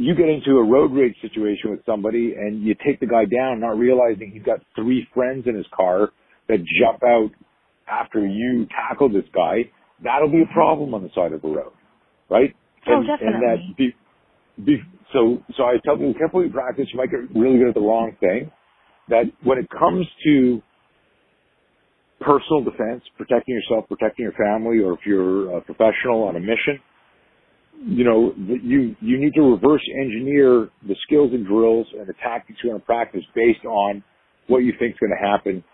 [0.00, 3.60] you get into a road rage situation with somebody and you take the guy down
[3.60, 6.08] not realizing he's got three friends in his car
[6.48, 7.28] that jump out
[7.86, 9.68] after you tackle this guy,
[10.02, 11.72] that'll be a problem on the side of the road,
[12.30, 12.54] right?
[12.88, 13.40] Oh, and, And definitely.
[13.46, 13.94] that be,
[14.64, 14.76] be,
[15.12, 18.16] so, so I tell people, carefully practice, you might get really good at the wrong
[18.20, 18.50] thing.
[19.08, 20.62] That when it comes to
[22.20, 26.80] personal defense, protecting yourself, protecting your family, or if you're a professional on a mission,
[27.86, 32.58] you know, you, you need to reverse engineer the skills and drills and the tactics
[32.62, 34.02] you're going to practice based on
[34.48, 35.64] what you think is going to happen,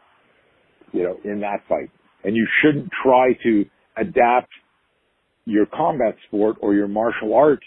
[0.93, 1.91] you know, in that fight.
[2.23, 3.65] And you shouldn't try to
[3.97, 4.51] adapt
[5.47, 7.61] your combat sport or your martial art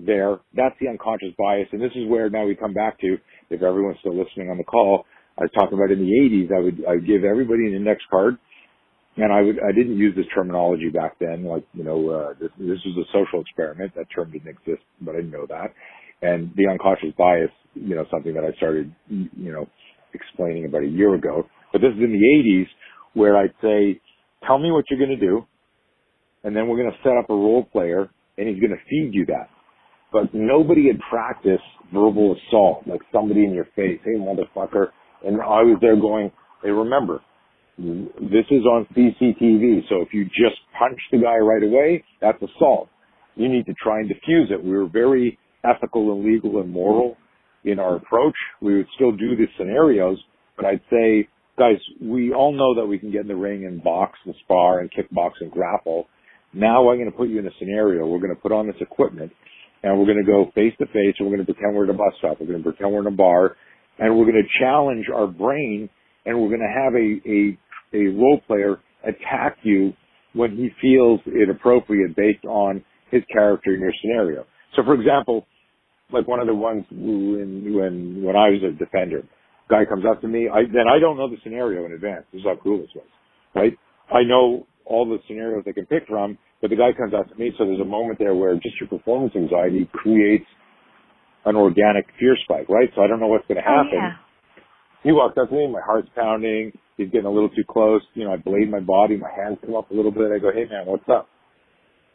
[0.00, 0.38] there.
[0.54, 1.68] That's the unconscious bias.
[1.72, 3.16] And this is where now we come back to,
[3.50, 5.04] if everyone's still listening on the call,
[5.38, 8.00] I was talking about in the 80s, I would, I would give everybody an index
[8.10, 8.36] card
[9.16, 12.50] and I would, I didn't use this terminology back then, like, you know, uh, this,
[12.58, 13.94] this was a social experiment.
[13.94, 15.74] That term didn't exist, but I didn't know that.
[16.22, 19.68] And the unconscious bias, you know, something that I started, you know,
[20.14, 21.46] explaining about a year ago.
[21.72, 22.66] But this is in the 80s
[23.14, 24.00] where I'd say,
[24.46, 25.44] tell me what you're going to do,
[26.44, 29.10] and then we're going to set up a role player, and he's going to feed
[29.12, 29.48] you that.
[30.12, 34.88] But nobody had practiced verbal assault, like somebody in your face, hey motherfucker.
[35.24, 37.20] And I was there going, hey, remember,
[37.78, 42.88] this is on CCTV, so if you just punch the guy right away, that's assault.
[43.34, 44.62] You need to try and defuse it.
[44.62, 47.16] We were very ethical and legal and moral
[47.64, 48.34] in our approach.
[48.60, 50.18] We would still do these scenarios,
[50.56, 53.82] but I'd say, guys, we all know that we can get in the ring and
[53.82, 56.08] box and spar and kickbox and grapple.
[56.52, 58.06] Now I'm going to put you in a scenario.
[58.06, 59.32] We're going to put on this equipment
[59.82, 61.90] and we're going to go face to face and we're going to pretend we're at
[61.90, 62.38] a bus stop.
[62.40, 63.56] We're going to pretend we're in a bar
[63.98, 65.88] and we're going to challenge our brain
[66.26, 67.58] and we're going to have a, a,
[67.94, 69.92] a role player attack you
[70.34, 74.44] when he feels it appropriate based on his character in your scenario.
[74.76, 75.46] So for example,
[76.12, 79.22] like one of the ones when, when, when I was a defender,
[79.68, 82.24] guy comes up to me, I, then I don't know the scenario in advance.
[82.32, 83.06] This is how cool this was,
[83.54, 83.72] right?
[84.12, 87.34] I know all the scenarios I can pick from, but the guy comes up to
[87.36, 90.44] me, so there's a moment there where just your performance anxiety creates
[91.44, 92.88] an organic fear spike, right?
[92.94, 93.98] So I don't know what's going to Oh, happen.
[93.98, 94.12] yeah.
[95.02, 98.24] He walks up to me, my heart's pounding, he's getting a little too close, you
[98.24, 100.64] know, I blade my body, my hands come up a little bit, I go, hey
[100.70, 101.28] man, what's up?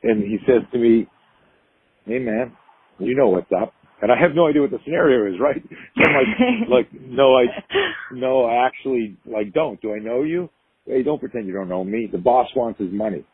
[0.03, 1.07] And he says to me,
[2.05, 2.55] hey man,
[2.99, 3.73] you know what's up.
[4.01, 5.61] And I have no idea what the scenario is, right?
[5.97, 7.45] So I'm like, like, no, I,
[8.13, 9.81] no, I actually, like, don't.
[9.81, 10.49] Do I know you?
[10.85, 12.07] Hey, don't pretend you don't know me.
[12.11, 13.25] The boss wants his money,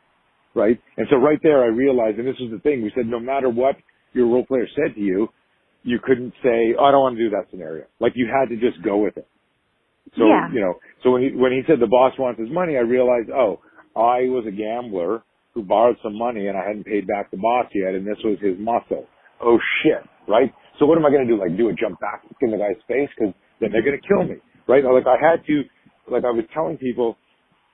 [0.55, 0.79] right?
[0.97, 3.49] And so right there I realized, and this is the thing, we said no matter
[3.49, 3.75] what
[4.13, 5.27] your role player said to you,
[5.83, 7.85] you couldn't say, oh, I don't want to do that scenario.
[7.99, 9.27] Like you had to just go with it.
[10.17, 10.49] So, Yeah.
[10.51, 13.29] you know, so when he, when he said the boss wants his money, I realized,
[13.31, 13.59] oh,
[13.95, 17.67] I was a gambler who borrowed some money and I hadn't paid back the boss
[17.73, 19.05] yet and this was his muscle.
[19.41, 20.53] Oh shit, right?
[20.79, 21.39] So what am I going to do?
[21.39, 23.09] Like do a jump back in the guy's face?
[23.17, 24.35] Cause then they're going to kill me,
[24.67, 24.83] right?
[24.83, 25.63] Like I had to,
[26.11, 27.17] like I was telling people,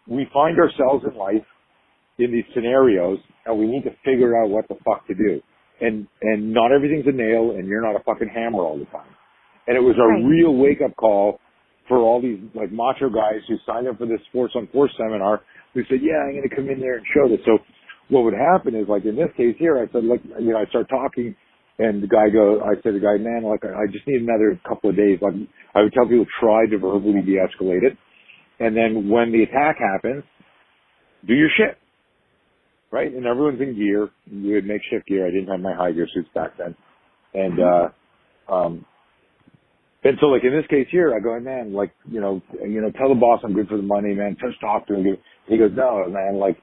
[0.07, 1.45] we find ourselves in life
[2.19, 5.41] in these scenarios and we need to figure out what the fuck to do.
[5.81, 9.07] And, and not everything's a nail and you're not a fucking hammer all the time.
[9.67, 10.23] And it was a Right.
[10.25, 11.39] real wake up call
[11.89, 15.41] for all these like macho guys who signed up for this force on force seminar
[15.73, 17.43] who said, yeah, I'm going to come in there and show this.
[17.45, 17.57] So
[18.07, 20.69] what would happen is like in this case here, I said, like, you know, I
[20.69, 21.35] start talking
[21.79, 24.59] and the guy go, I said to the guy, man, like I just need another
[24.67, 25.19] couple of days.
[25.21, 25.33] Like
[25.75, 27.97] I would tell people try to verbally de-escalate it.
[28.59, 30.23] And then when the attack happens,
[31.27, 31.77] do your shit.
[32.91, 33.11] Right?
[33.11, 34.09] And everyone's in gear.
[34.31, 35.27] We had makeshift gear.
[35.27, 36.75] I didn't have my high gear suits back then.
[37.33, 38.85] And, uh, um,
[40.03, 42.91] and so like in this case here, I go, man, like, you know, you know,
[42.91, 44.37] tell the boss I'm good for the money, man.
[44.39, 45.17] Just talk to him.
[45.47, 46.57] He goes, no, man, like,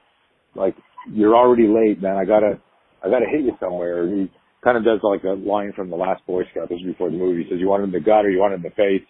[0.55, 0.75] like
[1.11, 2.17] you're already late, man.
[2.17, 2.59] I gotta,
[3.03, 4.07] I gotta hit you somewhere.
[4.07, 4.31] He
[4.63, 6.69] kind of does like a line from the last Boy Scout.
[6.69, 7.43] This is before the movie.
[7.43, 9.05] He says, you want it in the gut or you want it in the face?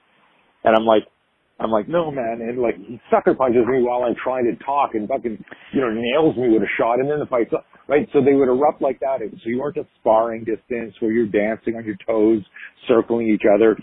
[0.63, 1.03] And I'm like,
[1.59, 2.39] I'm like, no, man.
[2.41, 5.89] And like, he sucker punches me while I'm trying to talk and fucking, you know,
[5.89, 7.65] nails me with a shot and then the fight's up.
[7.87, 8.07] Right?
[8.11, 9.19] So they would erupt like that.
[9.21, 12.43] So you weren't at sparring distance where you're dancing on your toes,
[12.87, 13.77] circling each other.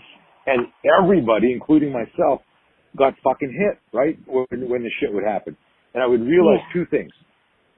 [0.45, 0.67] And
[1.01, 2.41] everybody, including myself,
[2.97, 4.17] got fucking hit, right?
[4.27, 5.57] When, when the shit would happen.
[5.93, 6.73] And I would realize Yeah.
[6.73, 7.11] two things.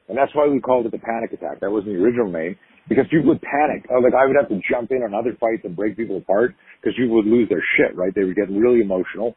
[0.09, 1.59] And that's why we called it the panic attack.
[1.61, 2.55] That wasn't the original name.
[2.87, 3.85] Because people would panic.
[3.91, 6.55] Uh, Like I would have to jump in on other fights and break people apart
[6.79, 8.13] because people would lose their shit, right?
[8.15, 9.35] They would get really emotional.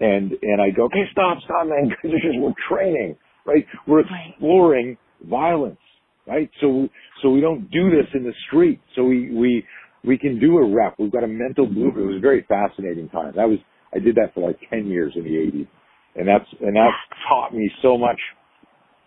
[0.00, 3.64] And, and I'd go, okay, stop, stop, man, because it's just, we're training, right?
[3.86, 4.30] We're Right.
[4.30, 4.96] exploring
[5.28, 5.78] violence,
[6.26, 6.50] right?
[6.60, 6.88] So,
[7.22, 8.80] so we don't do this in the street.
[8.96, 9.64] So we, we,
[10.04, 10.94] we can do a rep.
[10.98, 12.08] We've got a mental blueprint.
[12.08, 13.32] It was a very fascinating time.
[13.36, 13.58] That was,
[13.94, 15.68] I did that for like 10 years in the 80s.
[16.16, 16.90] And that's, and that
[17.28, 18.18] taught me so much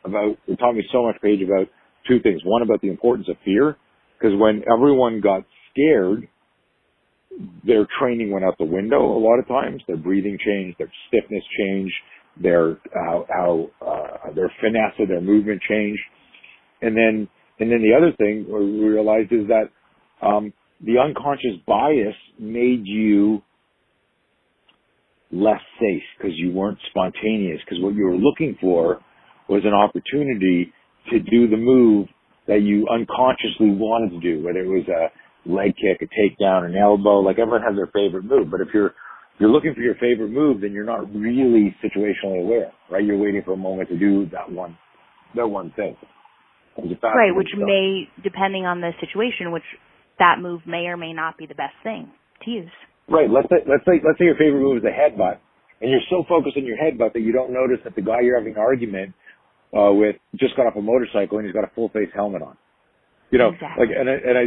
[0.06, 1.68] about, it taught me so much, Paige, about
[2.08, 2.42] two things.
[2.46, 3.78] One, about the importance of fear.
[4.18, 6.28] Because when everyone got scared,
[7.66, 9.82] their training went out the window a lot of times.
[9.88, 11.94] Their breathing changed, their stiffness changed,
[12.42, 16.02] their how, how uh, their finesse of their movement changed,
[16.82, 17.28] and then
[17.60, 19.70] and then the other thing we realized is that
[20.26, 20.54] um,
[20.86, 23.42] the unconscious bias made you
[25.32, 27.60] less safe because you weren't spontaneous.
[27.66, 29.00] Because what you were looking for
[29.50, 30.72] was an opportunity
[31.12, 32.08] to do the move
[32.48, 36.76] that you unconsciously wanted to do, whether it was a leg kick, a takedown, an
[36.76, 37.20] elbow.
[37.20, 38.94] Like everyone has their favorite move, but if you're
[39.34, 43.04] if you're looking for your favorite move, then you're not really situationally aware, right?
[43.04, 44.78] You're waiting for a moment to do that one,
[45.36, 45.98] that one thing.
[46.78, 47.66] Right, which stuff.
[47.66, 49.64] may, depending on the situation, which
[50.20, 52.10] that move may or may not be the best thing
[52.46, 52.72] to use.
[53.10, 53.30] Right.
[53.30, 55.38] Let's say let's say let's say your favorite move is a headbutt,
[55.82, 58.38] and you're so focused on your headbutt that you don't notice that the guy you're
[58.38, 59.14] having an argument
[59.76, 62.56] uh, with just got off a motorcycle and he's got a full face helmet on.
[63.32, 63.88] You know, Exactly.
[63.88, 64.46] like and I and I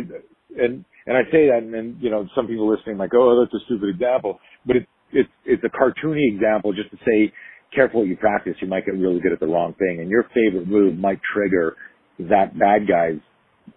[0.63, 3.55] and and I say that, and then you know some people listening like, oh, that's
[3.61, 7.33] a stupid example, but it's it's it's a cartoony example just to say,
[7.75, 10.25] careful what you practice, you might get really good at the wrong thing, and your
[10.35, 11.77] favorite move might trigger
[12.19, 13.21] that bad guy's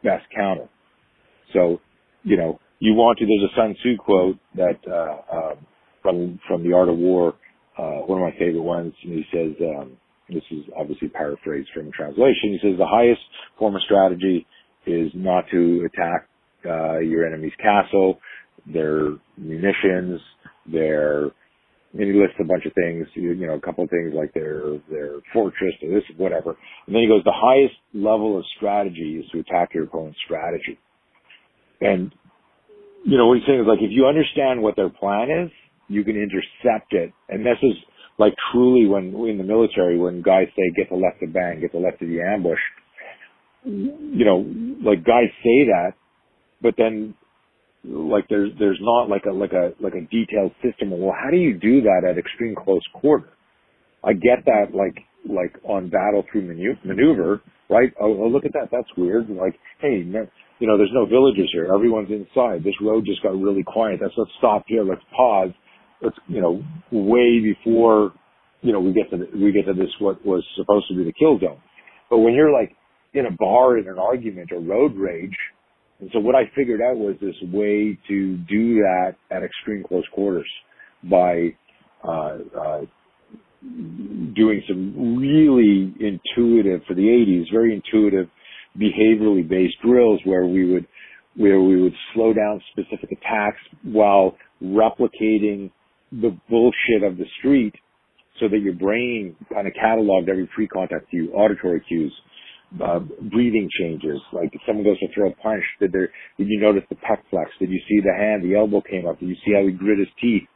[0.03, 0.69] best counter.
[1.53, 1.79] So,
[2.23, 3.25] you know, you want to.
[3.25, 5.55] There's a Sun Tzu quote that uh, uh,
[6.01, 7.35] from from the Art of War,
[7.77, 8.93] uh, one of my favorite ones.
[9.03, 9.97] And he says, um,
[10.29, 12.57] this is obviously paraphrased from a translation.
[12.57, 13.21] He says the highest
[13.57, 14.45] form of strategy
[14.85, 16.27] is not to attack
[16.65, 18.19] uh, your enemy's castle,
[18.65, 20.21] their munitions,
[20.71, 21.31] their
[21.93, 24.33] and he lists a bunch of things, you, you know, a couple of things like
[24.33, 26.55] their their fortress or this whatever.
[26.85, 30.77] And then he goes, the highest level of strategy is to attack your opponent's strategy.
[31.81, 32.11] And
[33.05, 35.51] you know what he's saying is like if you understand what their plan is,
[35.87, 37.11] you can intercept it.
[37.29, 37.73] And this is
[38.17, 41.71] like truly when in the military when guys say get the left of bang, get
[41.71, 42.59] the left of the ambush.
[43.63, 44.45] You know,
[44.83, 45.93] like guys say that,
[46.61, 47.15] but then
[47.83, 50.93] like there's there's not like a like a like a detailed system.
[50.93, 53.29] Of well, how do you do that at extreme close quarter?
[54.03, 56.43] I get that like like on battle through
[56.83, 57.91] maneuver, right?
[57.99, 59.29] Oh, oh, look at that, that's weird.
[59.29, 60.03] Like, hey,
[60.59, 61.73] you know, there's no villagers here.
[61.73, 62.63] Everyone's inside.
[62.63, 63.99] This road just got really quiet.
[64.01, 64.83] Let's let's stop here.
[64.83, 65.51] Let's pause.
[66.01, 68.13] Let's you know, way before
[68.61, 71.03] you know we get to the, we get to this what was supposed to be
[71.03, 71.61] the kill zone.
[72.09, 72.75] But when you're like
[73.13, 75.35] in a bar in an argument or road rage,
[75.99, 80.05] and so what I figured out was this way to do that at extreme close
[80.13, 80.49] quarters
[81.03, 81.55] by
[82.03, 82.81] uh, uh,
[83.61, 88.29] doing some really intuitive for the 80s, very intuitive,
[88.77, 90.85] behaviorally based drills where we would
[91.35, 95.71] where we would slow down specific attacks while replicating
[96.11, 97.73] the bullshit of the street
[98.39, 102.13] so that your brain kind of cataloged every pre-contact cue, auditory cues,
[102.83, 102.99] uh,
[103.31, 104.19] breathing changes.
[104.33, 107.19] Like if someone goes to throw a punch, did there, did you notice the pec
[107.29, 107.51] flex?
[107.59, 109.19] Did you see the hand, the elbow came up?
[109.19, 110.47] Did you see how he grit his teeth?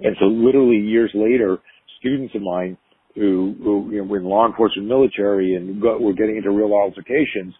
[0.00, 1.58] And so literally years later,
[1.98, 2.76] students of mine
[3.14, 7.54] who, who you know, in law enforcement military and got, were getting into real altercations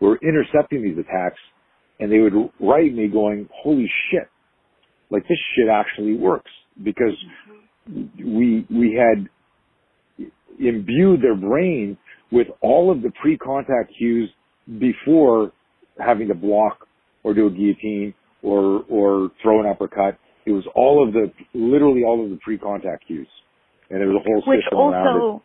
[0.00, 1.38] were intercepting these attacks
[1.98, 4.28] and they would write me going, holy shit,
[5.10, 6.50] like this shit actually works.
[6.82, 7.14] Because
[7.88, 9.26] we, we had
[10.58, 11.96] imbued their brain
[12.30, 14.28] with all of the pre-contact cues
[14.78, 15.52] before
[15.98, 16.86] having to block
[17.22, 20.18] or do a guillotine or or throw an uppercut.
[20.44, 23.28] It was all of the literally all of the pre-contact cues,
[23.90, 25.42] and there was a whole which system also, around it.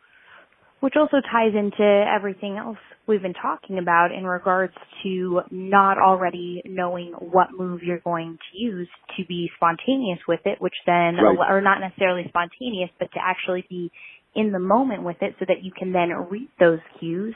[0.82, 2.78] Which also ties into everything else
[3.08, 4.74] we've been talking about in regards
[5.04, 8.88] to not already knowing what move you're going to use
[9.18, 11.38] to be spontaneous with it, which then, Right.
[11.50, 13.92] or not necessarily spontaneous, but to actually be
[14.34, 17.36] in the moment with it so that you can then read those cues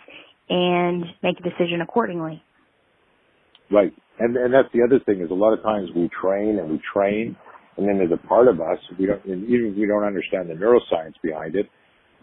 [0.49, 2.41] and make a decision accordingly.
[3.71, 3.93] Right.
[4.19, 6.79] And and that's the other thing is a lot of times we train and we
[6.93, 7.35] train
[7.77, 10.49] and then there's a part of us we don't and even if we don't understand
[10.49, 11.67] the neuroscience behind it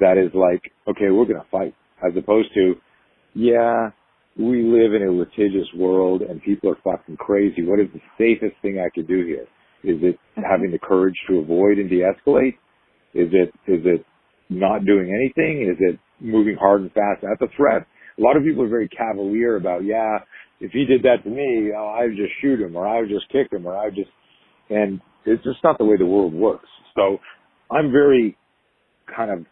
[0.03, 1.75] that is like, okay, we're gonna fight.
[2.05, 2.75] As opposed to,
[3.35, 3.91] yeah,
[4.37, 7.63] we live in a litigious world and people are fucking crazy.
[7.63, 9.47] What is the safest thing I could do here?
[9.85, 10.43] Is it mm-hmm.
[10.43, 12.57] having the courage to avoid and de-escalate?
[13.15, 14.05] Is it is it
[14.49, 15.69] not doing anything?
[15.71, 17.87] Is it moving hard and fast at the threat?
[18.19, 20.19] A lot of people are very cavalier about, yeah,
[20.61, 23.09] if he did that to me, oh, I would just shoot him or I would
[23.09, 24.11] just kick him or I would just,
[24.69, 26.69] and it's just not the way the world works.
[26.95, 27.19] So
[27.71, 28.37] I'm very
[29.15, 29.47] kind of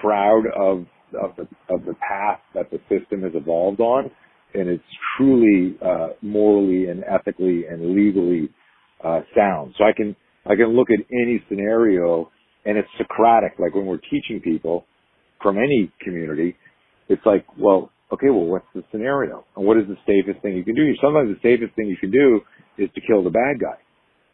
[0.00, 0.86] proud of,
[1.20, 1.42] of the,
[1.72, 4.10] of the path that the system has evolved on.
[4.54, 4.84] And it's
[5.16, 8.48] truly, uh, morally and ethically and legally,
[9.04, 9.74] uh, sound.
[9.76, 10.16] So I can,
[10.46, 12.30] I can look at any scenario
[12.64, 14.86] and it's Socratic, like when we're teaching people
[15.40, 16.56] from any community,
[17.08, 19.44] it's like, well, okay, well, what's the scenario?
[19.56, 20.92] And what is the safest thing you can do?
[21.00, 22.40] Sometimes the safest thing you can do
[22.78, 23.78] is to kill the bad guy.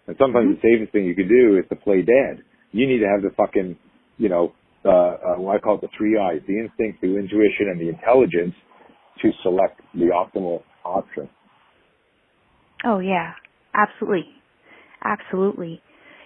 [0.07, 0.61] And sometimes Mm-hmm.
[0.61, 2.43] the safest thing you can do is to play dead.
[2.73, 3.77] You need to have the fucking,
[4.19, 4.53] you know,
[4.85, 7.89] uh, uh, what I call it the three eyes, the instinct, the intuition, and the
[7.89, 8.55] intelligence
[9.23, 11.29] to select the optimal option.
[12.85, 13.33] Oh yeah,
[13.75, 14.27] absolutely.
[15.05, 15.81] Absolutely.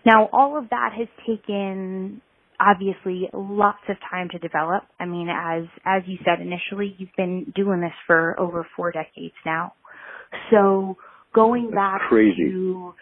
[0.04, 2.22] Now all of that has taken
[2.58, 4.84] obviously lots of time to develop.
[4.98, 9.34] I mean, as, as you said initially, you've been doing this for over four decades
[9.44, 9.74] now.
[10.50, 10.96] So
[11.34, 12.50] going back crazy.
[12.50, 12.94] to,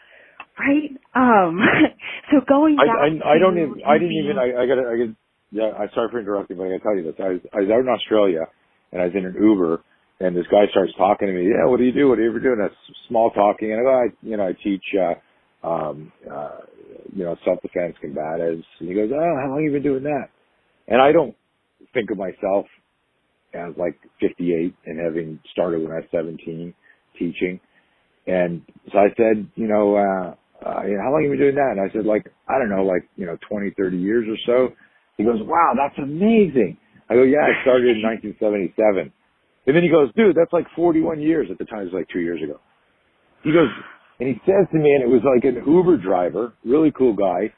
[0.58, 0.90] right?
[1.14, 1.60] Um,
[2.30, 4.86] so going back I, I, I don't to even, I didn't even, I, I gotta,
[4.88, 5.16] I gotta,
[5.50, 7.14] yeah, I'm sorry for interrupting, but I gotta tell you this.
[7.18, 8.46] I was, I was out in Australia
[8.92, 9.82] and I was in an Uber
[10.20, 11.48] and this guy starts talking to me.
[11.48, 12.08] Yeah, what do you do?
[12.08, 12.52] What do you ever do?
[12.52, 12.74] And that's
[13.08, 13.72] small talking.
[13.72, 16.60] And I go, I, you know, I teach, uh, um, uh,
[17.14, 18.62] you know, self-defense combatives.
[18.80, 20.28] And he goes, oh, how long have you been doing that?
[20.86, 21.34] And I don't
[21.92, 22.66] think of myself
[23.54, 26.74] as like 58 and having started when I was 17
[27.18, 27.60] teaching.
[28.26, 30.34] And so I said, you know, uh,
[30.64, 31.74] uh, you know, how long have you been doing that?
[31.76, 34.74] And I said, like, I don't know, like, you know, 20, 30 years or so.
[35.16, 36.76] He goes, wow, that's amazing.
[37.10, 38.02] I go, yeah, I started in
[38.38, 39.12] 1977.
[39.66, 41.82] And then he goes, dude, that's like 41 years at the time.
[41.82, 42.60] It was like two years ago.
[43.42, 43.68] He goes,
[44.20, 47.52] and he says to me, and it was like an Uber driver, really cool guy,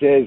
[0.00, 0.26] says,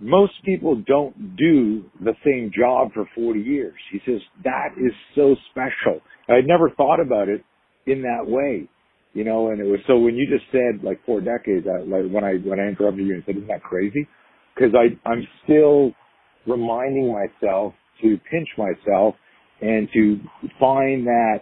[0.00, 3.74] most people don't do the same job for 40 years.
[3.92, 6.00] He says, that is so special.
[6.28, 7.44] I'd never thought about it
[7.86, 8.68] in that way,
[9.14, 12.10] you know, and it was, so when you just said like four decades, I, like
[12.10, 14.08] when I, when I interrupted you and said, isn't that crazy?
[14.58, 15.92] Cause I, I'm still
[16.46, 19.14] reminding myself to pinch myself
[19.60, 20.18] and to
[20.60, 21.40] find that,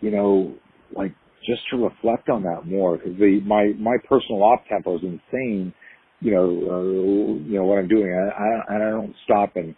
[0.00, 0.54] you know,
[0.96, 1.14] like
[1.46, 5.72] just to reflect on that more because the my my personal op tempo is insane.
[6.20, 8.12] You know, uh, you know what I'm doing.
[8.12, 9.74] I, I I don't stop and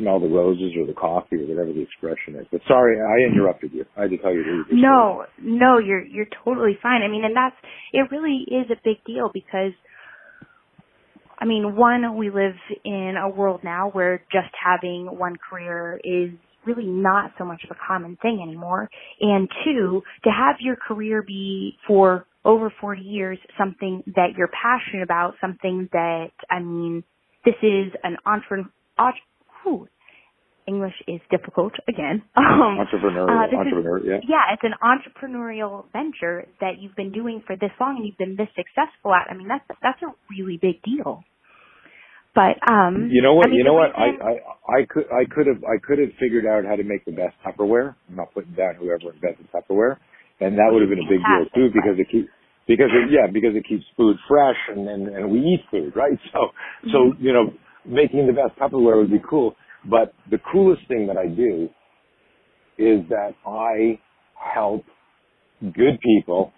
[0.00, 2.46] smell the roses or the coffee or whatever the expression is.
[2.50, 3.84] But sorry, I interrupted you.
[3.96, 4.42] I had to tell you.
[4.42, 7.02] To no, no, you're you're totally fine.
[7.02, 7.56] I mean, and that's
[7.92, 8.10] it.
[8.10, 9.72] Really is a big deal because.
[11.42, 12.52] I mean, one, we live
[12.84, 16.32] in a world now where just having one career is
[16.66, 18.90] really not so much of a common thing anymore.
[19.22, 25.02] And two, to have your career be for over 40 years something that you're passionate
[25.02, 27.04] about, something that, I mean,
[27.44, 28.16] this is an
[29.64, 29.88] entrepreneur,
[30.66, 32.22] English is difficult again.
[32.36, 34.20] Um, entrepreneur, uh, entrepreneur, is, yeah.
[34.26, 38.36] Yeah, it's an entrepreneurial venture that you've been doing for this long and you've been
[38.36, 39.30] this successful at.
[39.30, 41.22] I mean, that's that's a really big deal.
[42.34, 43.46] But um You know what?
[43.46, 43.90] I mean, you know what?
[43.96, 44.34] I, I
[44.68, 47.34] I could I could have I could have figured out how to make the best
[47.46, 47.94] Tupperware.
[48.08, 49.96] I'm not putting down whoever invented Tupperware,
[50.40, 52.28] and that would have been a big deal too because it keeps
[52.66, 56.18] because it, yeah because it keeps food fresh and, and and we eat food right.
[56.32, 56.54] So
[56.92, 57.24] so mm-hmm.
[57.24, 57.54] you know
[57.86, 59.54] making the best Tupperware would be cool.
[59.88, 61.68] But the coolest thing that I do
[62.78, 63.98] is that I
[64.34, 64.84] help
[65.62, 66.52] good people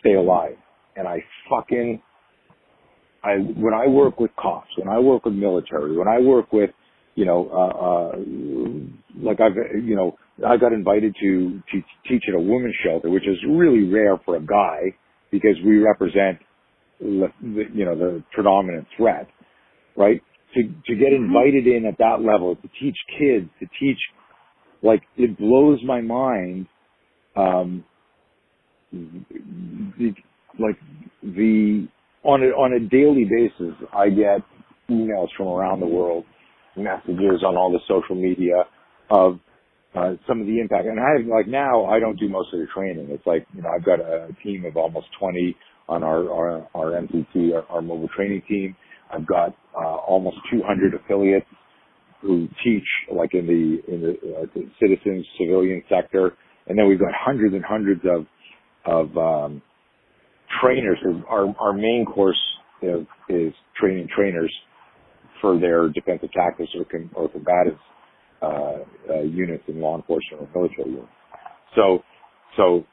[0.00, 0.56] stay alive,
[0.96, 2.00] and I fucking
[3.22, 6.70] I when I work with cops, when I work with military, when I work with,
[7.14, 10.16] you know, uh, uh, like I've, you know,
[10.46, 14.36] I got invited to, to teach at a women's shelter, which is really rare for
[14.36, 14.96] a guy
[15.30, 16.38] because we represent,
[17.00, 17.30] you
[17.84, 19.28] know, the predominant threat,
[19.96, 20.22] right?
[20.54, 23.98] To to get invited in at that level to teach kids, to teach,
[24.82, 26.66] like it blows my mind.
[27.36, 27.84] Um,
[28.92, 30.14] the,
[30.58, 30.76] like
[31.22, 31.88] the
[32.24, 34.42] on a, on a daily basis, I get
[34.90, 36.24] emails from around the world,
[36.76, 38.64] messages on all the social media
[39.10, 39.38] of
[39.94, 40.86] uh, some of the impact.
[40.86, 43.08] And I like now, I don't do most of the training.
[43.10, 45.56] It's like, you know, I've got a team of almost 20
[45.88, 48.76] on our, our, our MTT, our, our mobile training team.
[49.12, 51.46] I've got, uh, almost 200 affiliates
[52.22, 52.84] who teach
[53.14, 56.34] like in the, in the, uh, the citizens, civilian sector.
[56.68, 58.26] And then we've got hundreds and hundreds of,
[58.86, 59.62] of, um,
[60.62, 60.98] trainers.
[61.28, 62.40] Our our main course
[62.82, 64.52] is, is training trainers
[65.40, 67.78] for their defensive tactics or, com, or combative
[68.42, 68.78] uh,
[69.10, 71.08] uh, units in law enforcement or military units.
[71.76, 72.00] So
[72.56, 72.84] so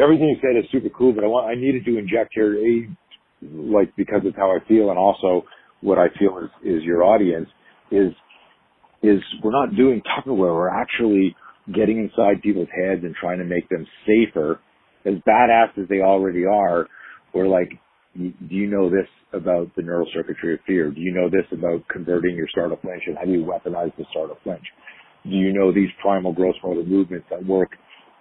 [0.00, 2.88] everything you said is super cool, but I want I needed to inject here a
[3.52, 5.42] like because it's how I feel and also
[5.80, 7.48] what I feel is is your audience
[7.90, 8.12] is
[9.02, 10.54] is we're not doing Tupperware.
[10.54, 11.36] We're actually
[11.74, 14.60] getting inside people's heads and trying to make them safer,
[15.04, 16.86] as badass as they already are,
[17.32, 17.70] or like,
[18.16, 20.90] do you know this about the neural circuitry of fear?
[20.90, 24.04] Do you know this about converting your startle flinch and how do you weaponize the
[24.10, 24.64] startle flinch?
[25.24, 27.70] Do you know these primal gross motor movements that work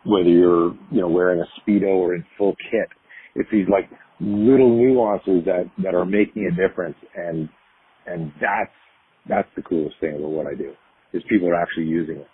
[0.03, 2.89] whether you're, you know, wearing a Speedo or in full kit?
[3.35, 3.89] It's these like
[4.19, 7.49] little nuances that, that are making a difference and,
[8.05, 8.71] and that's,
[9.27, 10.73] that's the coolest thing about what I do
[11.13, 12.27] is people are actually using it.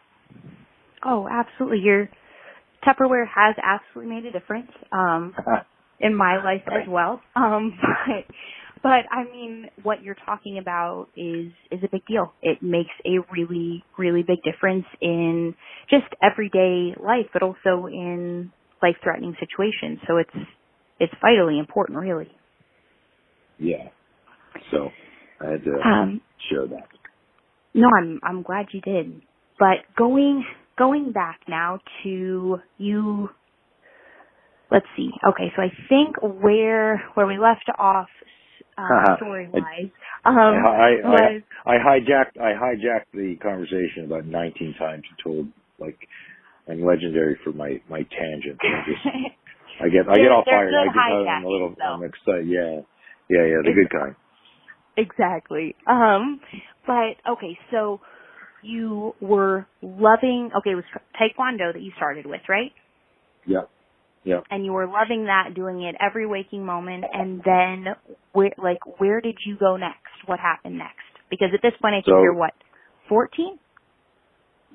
[1.06, 1.80] Oh, absolutely.
[1.80, 2.10] Your
[2.86, 4.72] Tupperware has absolutely made a difference.
[4.92, 5.34] Um,
[6.02, 7.22] in my life as well.
[7.36, 7.78] Um,
[8.08, 8.36] but
[8.84, 12.34] but I mean, what you're talking about is is a big deal.
[12.42, 15.56] It makes a really really big difference in
[15.90, 18.52] just everyday life, but also in
[18.82, 20.00] life threatening situations.
[20.08, 20.48] So it's
[21.02, 22.30] it's vitally important, really.
[23.58, 23.90] Yeah.
[24.70, 24.90] So
[25.42, 26.88] I had to um, share that.
[27.74, 29.22] No, I'm I'm glad you did.
[29.60, 30.46] But going
[30.78, 33.30] going back now to you
[34.72, 35.10] let's see.
[35.28, 38.08] Okay, so I think where where we left off
[38.78, 39.92] uh, story wise,
[40.24, 45.20] um, I, I, was, I, I hijacked I hijacked the conversation about 19 times and
[45.24, 45.48] told
[45.80, 45.98] like
[46.70, 48.60] I'm legendary for my my tangent.
[48.86, 49.06] Just
[49.84, 50.74] I get I get all fired.
[50.74, 51.84] I get I'm a little though.
[51.84, 52.48] I'm excited.
[52.48, 52.82] Yeah,
[53.30, 53.62] yeah, yeah.
[53.64, 54.16] The good kind.
[54.98, 55.76] Exactly.
[55.88, 56.42] Um,
[56.86, 58.02] but okay, so
[58.64, 60.52] you were loving.
[60.58, 60.84] Okay, it was
[61.20, 62.72] Taekwondo that you started with, right?
[63.48, 63.70] Yep.
[64.24, 64.42] Yeah.
[64.52, 67.06] And you were loving that, doing it every waking moment.
[67.12, 67.96] And then,
[68.34, 70.14] where, like, where did you go next?
[70.28, 71.02] What happened next?
[71.32, 72.54] Because at this point, I think So- you're what,
[73.10, 73.58] 14?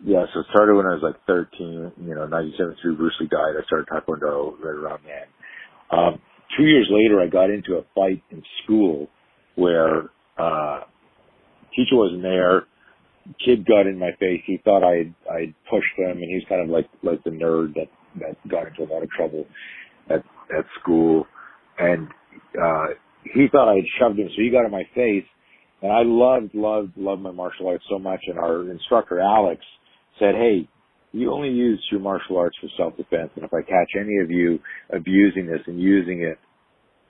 [0.05, 3.29] Yeah, so it started when I was like 13, you know, 97 through Bruce Lee
[3.29, 3.55] died.
[3.59, 5.27] I started Taekwondo right around then.
[5.99, 6.21] Um,
[6.57, 9.09] two years later, I got into a fight in school
[9.57, 10.81] where, uh,
[11.75, 12.65] teacher wasn't there.
[13.45, 14.43] Kid got in my face.
[14.47, 17.25] He thought I had, I had pushed him and he was kind of like, like
[17.25, 17.89] the nerd that,
[18.21, 19.47] that got into a lot of trouble
[20.11, 20.25] at,
[20.57, 21.27] at school.
[21.79, 22.09] And,
[22.63, 22.87] uh,
[23.35, 25.25] he thought I had shoved him, so he got in my face.
[25.83, 28.21] And I loved, loved, loved my martial arts so much.
[28.29, 29.63] And our instructor, Alex,
[30.19, 30.69] said, hey,
[31.13, 33.31] you only use your martial arts for self-defense.
[33.37, 34.59] And if I catch any of you
[34.93, 36.39] abusing this and using it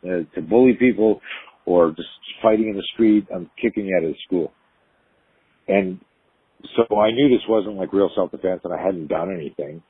[0.05, 1.21] uh, to bully people
[1.65, 2.09] or just
[2.43, 4.53] fighting in the street, I'm kicking you out of the school.
[5.67, 5.99] And
[6.77, 9.83] so I knew this wasn't like real self-defense and I hadn't done anything.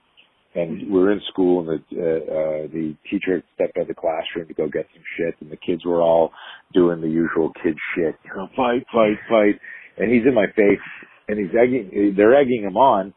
[0.54, 3.88] And we were in school and the, uh, uh, the teacher had stepped out of
[3.88, 6.30] the classroom to go get some shit and the kids were all
[6.72, 9.60] doing the usual kid shit, you know, fight, fight, fight.
[9.98, 10.80] And he's in my face
[11.28, 13.14] and he's egging, they're egging him on.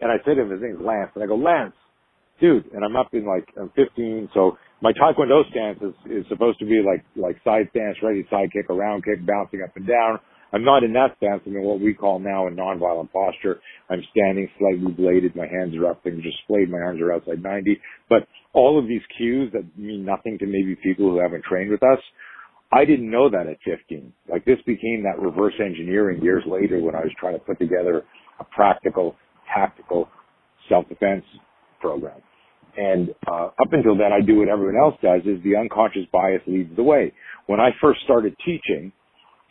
[0.00, 1.74] And I said to him, his name's Lance, and I go, Lance,
[2.40, 6.58] dude, and I'm up in like, I'm 15, so my Taekwondo stance is, is supposed
[6.58, 10.18] to be like, like side stance, ready side kick, around kick, bouncing up and down.
[10.52, 11.40] I'm not in that stance.
[11.46, 13.60] I'm in what we call now a nonviolent posture.
[13.88, 17.42] I'm standing slightly bladed, my hands are up, things are splayed, my arms are outside
[17.42, 17.80] 90.
[18.08, 21.82] But all of these cues that mean nothing to maybe people who haven't trained with
[21.82, 21.98] us,
[22.72, 24.12] I didn't know that at 15.
[24.30, 28.02] Like this became that reverse engineering years later when I was trying to put together
[28.40, 29.14] a practical,
[29.54, 30.08] tactical
[30.68, 31.24] self-defense
[31.80, 32.20] program.
[32.76, 36.40] And uh, up until then, I do what everyone else does: is the unconscious bias
[36.46, 37.12] leads the way.
[37.46, 38.92] When I first started teaching,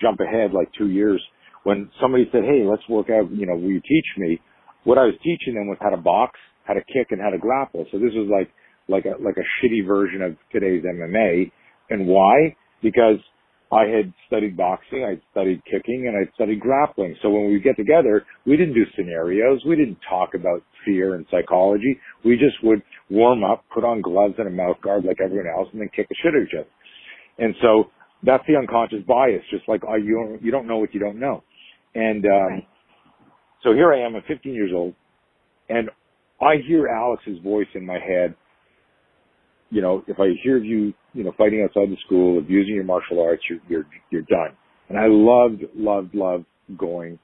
[0.01, 1.22] jump ahead like two years,
[1.63, 4.41] when somebody said, "Hey, let's work out," you know, will you teach me?
[4.86, 7.38] What I was teaching them was how to box, how to kick, and how to
[7.38, 7.86] grapple.
[7.91, 8.49] So this was like
[8.88, 11.51] like a like a shitty version of today's MMA.
[11.91, 12.55] And why?
[12.82, 13.17] Because
[13.71, 17.15] I had studied boxing, I'd studied kicking, and I'd studied grappling.
[17.21, 19.61] So when we get together, we didn't do scenarios.
[19.65, 21.97] We didn't talk about fear and psychology.
[22.25, 25.69] We just would warm up, put on gloves and a mouth guard like everyone else,
[25.71, 26.67] and then kick a shit at each other.
[27.39, 27.86] And so
[28.23, 31.19] that's the unconscious bias, just like oh, you don't, you don't know what you don't
[31.19, 31.43] know.
[31.95, 32.67] And um, Right.
[33.63, 34.95] so here I am, I'm 15 years old,
[35.69, 35.89] and
[36.41, 38.36] I hear Alex's voice in my head.
[39.72, 42.84] You know, if I hear of you, you know, fighting outside the school, abusing your
[42.84, 44.55] martial arts, you're you're you're done.
[44.89, 46.45] And I loved, loved, loved
[46.78, 47.17] going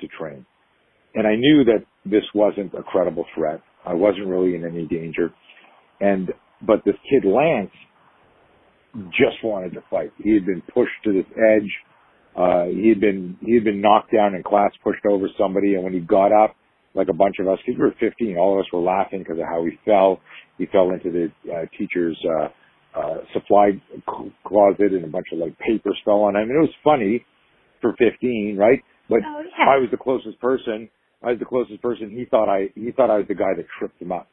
[0.00, 0.44] to train.
[1.14, 3.60] And I knew that this wasn't a credible threat.
[3.84, 5.32] I wasn't really in any danger.
[6.00, 6.30] And
[6.66, 7.70] but this kid Lance
[9.10, 10.12] just wanted to fight.
[10.22, 11.70] He had been pushed to this edge.
[12.36, 15.84] Uh, he had been he had been knocked down in class, pushed over somebody, and
[15.84, 16.54] when he got up,
[16.94, 19.38] like a bunch of us, because we were 15, all of us were laughing because
[19.38, 20.20] of how he fell.
[20.58, 22.48] He fell into the uh, teacher's uh,
[22.98, 23.70] uh, supply
[24.44, 26.50] closet, and a bunch of like papers fell on him.
[26.50, 27.24] And it was funny
[27.80, 28.80] for 15, right?
[29.08, 29.70] But Oh, yeah.
[29.70, 30.88] I was the closest person.
[31.22, 32.10] I was the closest person.
[32.10, 34.26] He thought I he thought I was the guy that tripped him up.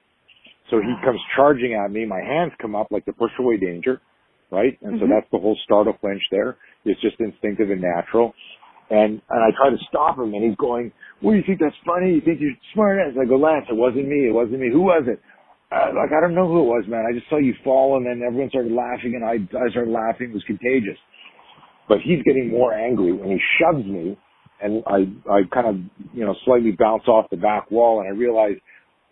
[0.69, 2.05] So he comes charging at me.
[2.05, 4.01] My hands come up like the push away danger,
[4.51, 4.77] right?
[4.81, 5.09] And so Mhm.
[5.09, 6.57] that's the whole startle flinch there.
[6.85, 8.33] It's just instinctive and natural.
[8.89, 11.75] And and I try to stop him, and he's going, "What do you think that's
[11.85, 12.13] funny?
[12.15, 14.27] You think you're smart ass?" I go, "Lance, it wasn't me.
[14.27, 14.69] It wasn't me.
[14.71, 15.19] Who was it?"
[15.71, 17.05] Uh, like I don't know who it was, man.
[17.05, 20.29] I just saw you fall, and then everyone started laughing, and I I started laughing.
[20.31, 20.97] It was contagious.
[21.89, 24.17] But he's getting more angry, and he shoves me,
[24.61, 25.75] and I I kind of
[26.13, 28.55] you know slightly bounce off the back wall, and I realize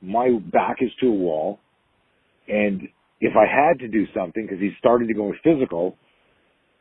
[0.02, 1.60] my back is to a wall,
[2.48, 2.88] and
[3.20, 5.98] if I had to do something because he's starting to go physical,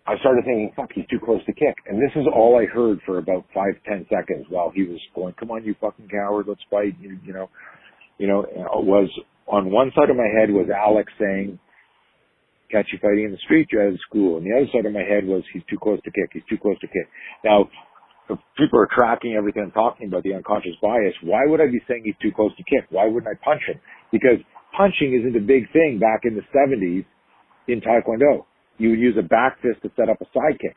[0.07, 1.77] I started thinking, fuck, he's too close to kick.
[1.89, 5.35] And this is all I heard for about five, ten seconds while he was going,
[5.41, 6.95] come on, you fucking coward, let's fight.
[7.01, 7.49] You, you know,
[8.19, 9.09] you know, and was
[9.47, 11.59] on one side of my head was Alex saying,
[12.71, 14.37] catch you fighting in the street, you're out of school.
[14.37, 16.59] And the other side of my head was, he's too close to kick, he's too
[16.61, 17.09] close to kick.
[17.45, 17.69] Now,
[18.29, 21.81] if people are tracking everything I'm talking about, the unconscious bias, why would I be
[21.89, 22.89] saying he's too close to kick?
[22.91, 23.81] Why wouldn't I punch him?
[24.13, 24.41] Because
[24.77, 27.05] punching isn't a big thing back in the 70s
[27.69, 28.45] in Taekwondo.
[28.79, 30.77] You would use a back fist to set up a side kick.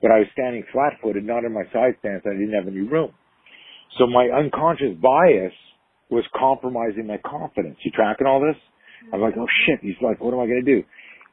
[0.00, 2.22] But I was standing flat footed, not in my side stance.
[2.26, 3.12] I didn't have any room.
[3.98, 5.52] So my unconscious bias
[6.10, 7.76] was compromising my confidence.
[7.82, 8.56] You tracking all this?
[8.56, 9.14] Mm-hmm.
[9.14, 9.80] I'm like, oh shit.
[9.82, 10.82] He's like, what am I going to do?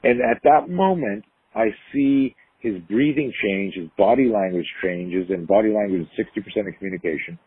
[0.04, 5.70] And at that moment, I see his breathing change, his body language changes, and body
[5.70, 7.38] language is 60% of communication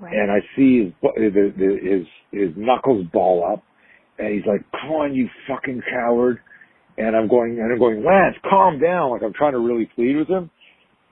[0.00, 0.12] Right.
[0.12, 0.92] and I see his,
[1.32, 3.62] the, his his knuckles ball up,
[4.18, 6.38] and he's like, "Come on, you fucking coward!"
[6.98, 9.10] And I'm going, and I'm going, Lance, calm down.
[9.10, 10.50] Like I'm trying to really plead with him,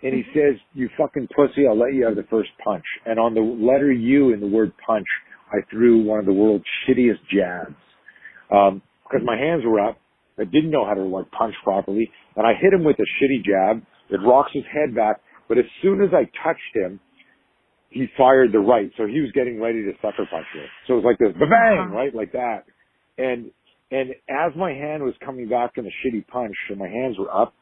[0.02, 3.34] and he says, "You fucking pussy, I'll let you have the first punch." And on
[3.34, 5.06] the letter U in the word punch,
[5.52, 7.74] I threw one of the world's shittiest jabs,
[8.50, 9.98] um, because my hands were up.
[10.38, 13.44] I didn't know how to like punch properly, and I hit him with a shitty
[13.44, 13.82] jab.
[14.10, 16.98] It rocks his head back, but as soon as I touched him,
[17.90, 18.90] he fired the right.
[18.96, 20.62] So he was getting ready to sucker punch me.
[20.86, 21.94] So it was like this bang, Uh-huh.
[21.94, 22.14] right?
[22.14, 22.64] Like that.
[23.18, 23.50] And,
[23.90, 27.30] and as my hand was coming back in a shitty punch and my hands were
[27.32, 27.54] up,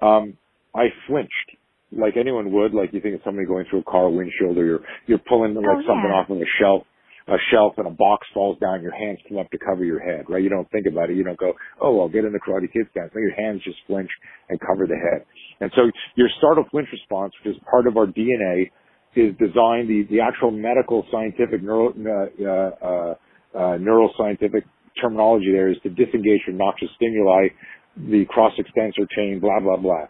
[0.00, 0.36] um,
[0.74, 1.56] I flinched
[1.92, 2.72] like anyone would.
[2.74, 5.64] Like you think of somebody going through a car windshield or you're, you're pulling like
[5.66, 6.16] Oh, something yeah.
[6.16, 6.82] off of a shelf,
[7.28, 10.24] a shelf and a box falls down, your hands come up to cover your head,
[10.28, 10.42] right?
[10.42, 11.16] You don't think about it.
[11.16, 13.10] You don't go, oh, I'll get in the Karate Kid stance.
[13.14, 14.10] No, your hands just flinch
[14.48, 15.24] and cover the head.
[15.60, 15.82] And so
[16.16, 18.70] your startle flinch response, which is part of our DNA,
[19.16, 23.14] is designed, the, the actual medical scientific neuro, uh, uh,
[23.58, 24.62] uh, neuroscientific
[25.00, 27.48] terminology there is to disengage from noxious stimuli,
[27.96, 30.06] the cross extensor chain, blah, blah, blah.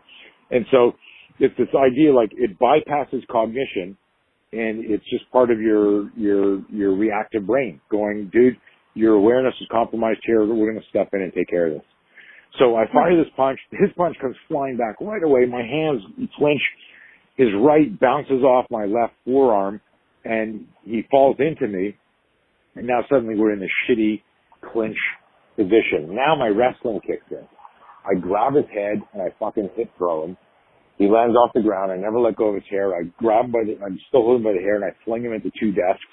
[0.51, 0.93] And so
[1.39, 3.97] it's this idea like it bypasses cognition
[4.53, 8.57] and it's just part of your, your, your reactive brain going, dude,
[8.95, 10.41] your awareness is compromised here.
[10.41, 11.83] We're going to step in and take care of this.
[12.59, 13.59] So I fire this punch.
[13.70, 15.47] His punch comes flying back right away.
[15.47, 16.03] My hands
[16.37, 16.62] flinch.
[17.37, 19.81] His right bounces off my left forearm
[20.24, 21.97] and he falls into me.
[22.74, 24.22] And now suddenly we're in a shitty
[24.73, 24.97] clinch
[25.57, 26.15] position.
[26.15, 27.45] Now my wrestling kicks in.
[28.05, 30.37] I grab his head and I fucking hip throw him.
[30.99, 31.93] He lands off the ground.
[31.93, 32.95] I never let go of his hair.
[32.95, 35.33] I grab him by the, I'm still holding by the hair and I fling him
[35.33, 36.05] into two desks.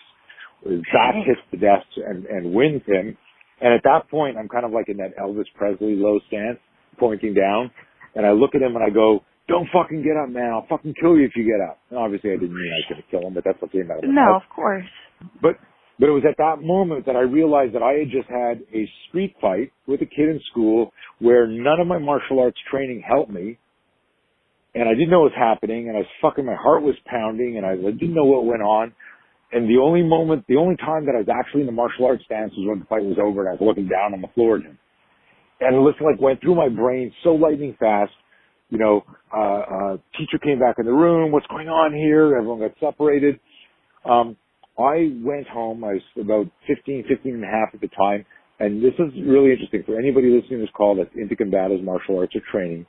[0.63, 3.17] His back hits the desks and, and wins him.
[3.61, 6.59] And at that point, I'm kind of like in that Elvis Presley low stance,
[6.99, 7.71] pointing down.
[8.15, 10.51] And I look at him and I go, don't fucking get up, man.
[10.51, 11.79] I'll fucking kill you if you get up.
[11.89, 13.89] And obviously I didn't mean I was going to kill him, but that's what came
[13.91, 14.43] out of my No, mouth.
[14.43, 14.85] of course.
[15.41, 15.55] But
[15.99, 18.89] but it was at that moment that I realized that I had just had a
[19.07, 23.31] street fight with a kid in school where none of my martial arts training helped
[23.31, 23.57] me.
[24.75, 27.57] And I didn't know what was happening and I was fucking, my heart was pounding
[27.57, 28.93] and I didn't know what went on.
[29.51, 32.23] And the only moment, the only time that I was actually in the martial arts
[32.25, 34.57] stance was when the fight was over and I was looking down on the floor
[34.57, 34.77] at him.
[35.61, 38.11] And listen, like went through my brain so lightning fast.
[38.69, 39.03] You know,
[39.35, 41.31] uh, uh, teacher came back in the room.
[41.31, 42.35] What's going on here?
[42.37, 43.39] Everyone got separated.
[44.05, 44.35] Um,
[44.77, 45.83] I went home.
[45.83, 48.25] I was about 15, 15 and a half at the time.
[48.59, 52.17] And this is really interesting for anybody listening to this call that's into combatives, martial
[52.19, 52.85] arts, or training.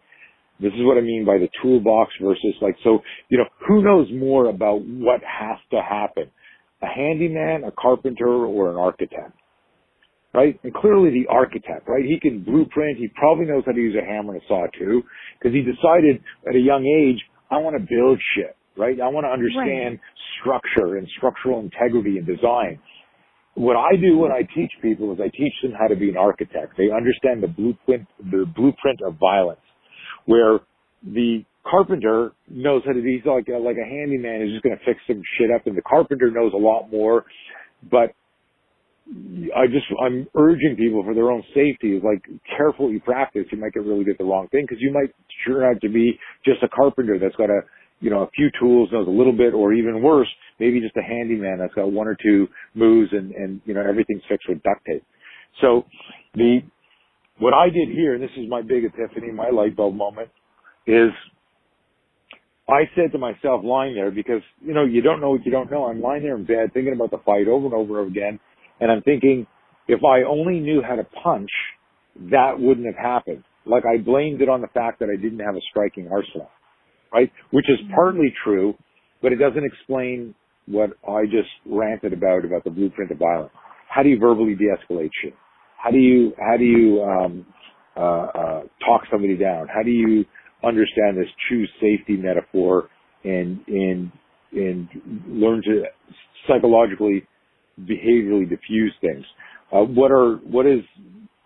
[0.61, 4.09] This is what I mean by the toolbox versus like, so, you know, who knows
[4.13, 6.31] more about what has to happen?
[6.83, 9.33] A handyman, a carpenter, or an architect?
[10.35, 10.59] Right?
[10.63, 12.05] And clearly the architect, right?
[12.05, 12.99] He can blueprint.
[12.99, 15.03] He probably knows how to use a hammer and a saw too,
[15.39, 19.01] because he decided at a young age, I want to build shit, right?
[19.01, 19.99] I want to understand
[20.41, 22.79] structure and structural integrity and design.
[23.55, 26.17] What I do when I teach people is I teach them how to be an
[26.17, 26.79] architect.
[26.79, 29.61] They understand the blueprint, the blueprint of violence,
[30.27, 30.61] where
[31.03, 34.79] the carpenter knows how to be he's like a, like a handyman is just going
[34.79, 37.25] to fix some shit up, and the carpenter knows a lot more.
[37.91, 38.15] But
[39.57, 42.23] I just I'm urging people for their own safety is like
[42.57, 43.45] careful what you practice.
[43.51, 45.15] You might get really good at the wrong thing because you might
[45.47, 47.61] turn out to be just a carpenter that's got a
[48.01, 50.29] you know a few tools, knows a little bit, or even worse,
[50.59, 54.23] maybe just a handyman that's got one or two moves and and you know everything's
[54.29, 55.05] fixed with duct tape.
[55.61, 55.85] So
[56.35, 56.61] the
[57.39, 60.31] what I did here, and this is my big epiphany, my light bulb moment,
[60.87, 61.11] is
[62.69, 65.71] I said to myself lying there because, you know, you don't know what you don't
[65.71, 65.87] know.
[65.87, 68.39] I'm lying there in bed thinking about the fight over and over again.
[68.81, 69.47] And I'm thinking,
[69.87, 71.51] if I only knew how to punch,
[72.31, 73.45] that wouldn't have happened.
[73.65, 76.51] Like I blamed it on the fact that I didn't have a striking arsenal,
[77.13, 77.31] right?
[77.51, 78.75] Which is partly true,
[79.23, 80.35] but it doesn't explain
[80.67, 83.53] what I just ranted about, about the blueprint of violence.
[83.89, 85.35] How do you verbally de-escalate shit?
[85.83, 87.47] How do you, how do you, um,
[87.97, 89.67] uh, uh, talk somebody down?
[89.75, 90.25] How do you
[90.63, 92.91] understand this choose safety metaphor
[93.25, 94.13] and, and,
[94.53, 94.89] and
[95.27, 95.85] learn to
[96.47, 97.27] psychologically,
[97.81, 99.25] behaviorally diffuse things?
[99.73, 100.81] Uh, what are, what is,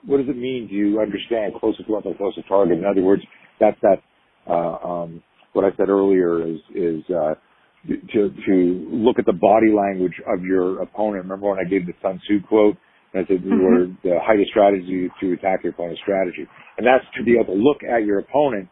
[0.05, 2.79] what does it mean to you understand closest weapon, closest target?
[2.79, 3.23] In other words,
[3.61, 4.03] that's that,
[4.51, 5.23] uh, um,
[5.53, 7.35] what I said earlier is, is, uh,
[8.13, 11.25] to, to look at the body language of your opponent.
[11.25, 12.77] Remember when I gave the Sun Tzu quote?
[13.13, 13.97] And I said, Mhm.
[14.03, 16.47] the height of strategy to attack your opponent's strategy.
[16.79, 18.69] And that's to be able to look at your opponent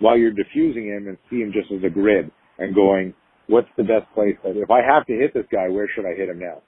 [0.00, 3.14] while you're diffusing him and see him just as a grid and going,
[3.46, 6.14] what's the best place that if I have to hit this guy, where should I
[6.16, 6.62] hit him now?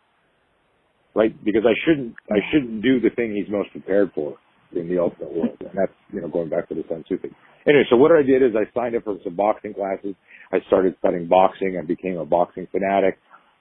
[1.15, 1.35] Right?
[1.45, 4.37] Because I shouldn't, I shouldn't do the thing he's most prepared for
[4.77, 5.57] in the ultimate world.
[5.61, 7.35] And that's, you know, going back to the Sun Tzu thing.
[7.67, 10.15] Anyway, so what I did is I signed up for some boxing classes.
[10.53, 11.79] I started studying boxing.
[11.81, 13.19] I became a boxing fanatic.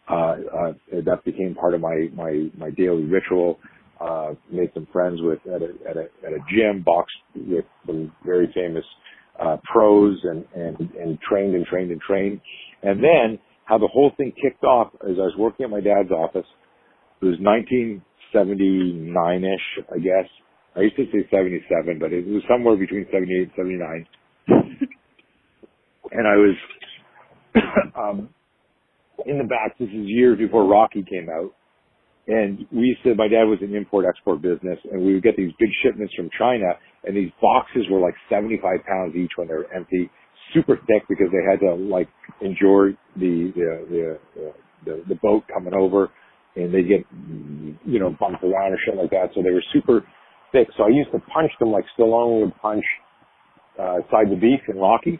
[0.09, 0.73] Uh, uh,
[1.05, 3.59] that became part of my, my, my daily ritual.
[4.01, 8.11] Uh, made some friends with, at a, at a, at a gym, boxed with some
[8.25, 8.85] very famous,
[9.39, 12.41] uh, pros and, and, and trained and trained and trained.
[12.83, 16.11] And then how the whole thing kicked off is I was working at my dad's
[16.11, 16.45] office.
[17.21, 17.37] It was
[18.33, 20.29] 1979-ish, I guess.
[20.79, 24.07] I used to say 77, but it was somewhere between 78 and 79.
[26.11, 26.55] and I was
[27.99, 28.29] um,
[29.25, 29.77] in the back.
[29.77, 31.51] This is years before Rocky came out,
[32.27, 33.13] and we used to.
[33.15, 36.29] My dad was in import export business, and we would get these big shipments from
[36.39, 40.09] China, and these boxes were like 75 pounds each when they were empty,
[40.53, 42.07] super thick because they had to like
[42.41, 44.53] endure the the the
[44.85, 46.09] the, the boat coming over,
[46.55, 47.03] and they get
[47.83, 49.31] you know bumped around or shit like that.
[49.35, 50.05] So they were super
[50.51, 50.67] thick.
[50.77, 52.85] So I used to punch them like Stallone would punch
[53.79, 55.19] uh, side the beef in Rocky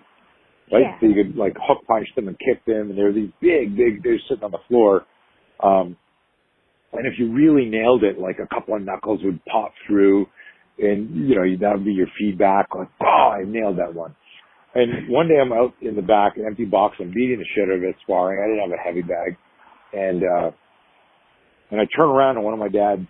[0.71, 0.81] right?
[0.81, 0.99] Yeah.
[0.99, 4.03] So you could like hook punch them and kick them, and they're these big, big.
[4.03, 5.05] They're sitting on the floor,
[5.61, 5.97] um,
[6.93, 10.25] and if you really nailed it, like a couple of knuckles would pop through,
[10.77, 14.15] and you know that would be your feedback, like, oh, I nailed that one.
[14.75, 17.67] And one day I'm out in the back, an empty box, I'm beating the shit
[17.67, 18.37] out of it, sparring.
[18.39, 19.37] I didn't have a heavy bag,
[19.93, 20.51] and uh,
[21.71, 23.07] and I turn around, and one of my dad's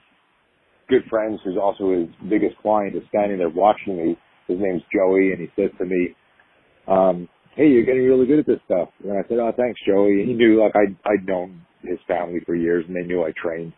[0.89, 4.17] good friends, who's also his biggest client, is standing there watching me.
[4.47, 6.15] His name's Joey, and he says to me,
[6.87, 8.89] um, hey, you're getting really good at this stuff.
[9.03, 10.25] And I said, oh, thanks, Joey.
[10.25, 13.73] He knew, like, I'd, I'd known his family for years and they knew I trained.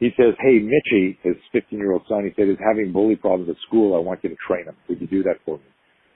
[0.00, 3.48] He says, hey, Mitchie, his 15 year old son, he said, is having bully problems
[3.48, 3.94] at school.
[3.94, 4.74] I want you to train him.
[4.88, 5.64] Would you do that for me?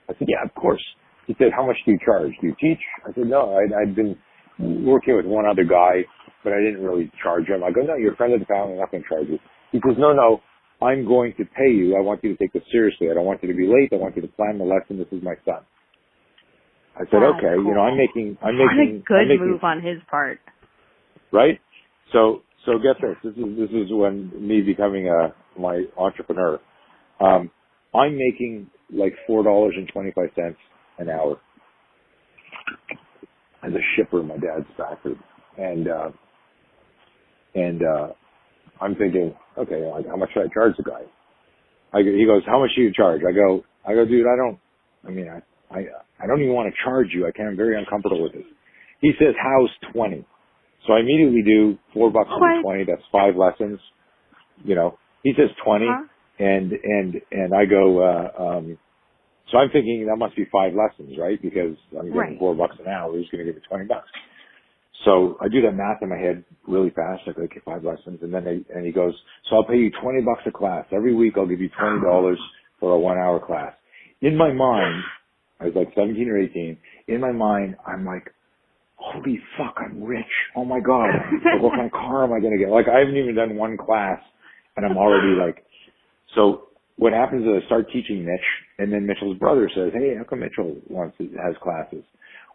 [0.08, 0.82] I said, yeah, of course.
[1.26, 2.32] He said, how much do you charge?
[2.40, 2.80] Do you teach?
[3.06, 4.16] I said, no, I'd, I'd been
[4.58, 6.04] working with one other guy,
[6.42, 7.62] but I didn't really charge him.
[7.62, 8.72] I go, no, you're a friend of the family.
[8.72, 9.38] I'm not going to charge you.
[9.72, 10.40] He says, no, no,
[10.80, 11.96] I'm going to pay you.
[11.96, 13.10] I want you to take this seriously.
[13.10, 13.92] I don't want you to be late.
[13.92, 14.98] I want you to plan the lesson.
[14.98, 15.62] This is my son.
[16.96, 19.80] I said, okay, you know, I'm making, I'm What making, a good making, move on
[19.82, 20.40] his part.
[21.32, 21.60] right?
[22.12, 23.16] So, so get this.
[23.22, 26.58] This is, this is when me becoming a, my entrepreneur.
[27.20, 27.50] Um,
[27.94, 30.56] I'm making like $4.25
[30.98, 31.38] an hour
[33.62, 35.16] as a shipper in my dad's factory.
[35.56, 36.10] And, uh,
[37.54, 38.08] and, uh,
[38.80, 41.02] I'm thinking, okay, like how much should I charge the guy?
[41.92, 43.22] I go, he goes, how much do you charge?
[43.28, 44.58] I go, I go, dude, I don't,
[45.06, 45.40] I mean, I,
[45.74, 45.84] I,
[46.22, 47.26] I don't even want to charge you.
[47.26, 48.44] I can't, I'm very uncomfortable with this.
[49.00, 50.24] He says, how's 20?
[50.86, 52.60] So I immediately do four bucks What?
[52.62, 52.84] for 20.
[52.84, 53.80] That's five lessons.
[54.64, 56.04] You know, he says 20 Huh?
[56.38, 58.78] and, and, and I go, uh, um,
[59.50, 61.40] so I'm thinking that must be five lessons, right?
[61.40, 62.38] Because I'm getting Right.
[62.38, 63.16] four bucks an hour.
[63.16, 64.08] He's going to give me 20 bucks.
[65.04, 67.22] So I do that math in my head really fast.
[67.26, 68.20] I go, okay, five lessons.
[68.22, 69.14] And then they, and he goes,
[69.48, 70.86] so I'll pay you 20 bucks a class.
[70.92, 72.02] Every week I'll give you $20
[72.80, 73.74] for a one hour class.
[74.22, 75.02] In my mind,
[75.60, 76.78] I was like 17 or 18.
[77.08, 78.32] In my mind, I'm like,
[78.96, 80.26] holy fuck, I'm rich.
[80.56, 81.08] Oh my God.
[81.54, 82.70] Like, what kind of car am I going to get?
[82.70, 84.20] Like I haven't even done one class
[84.76, 85.64] and I'm already like,
[86.34, 88.40] so what happens is I start teaching Mitch
[88.78, 92.04] and then Mitchell's brother says, hey, how come Mitchell wants, has classes?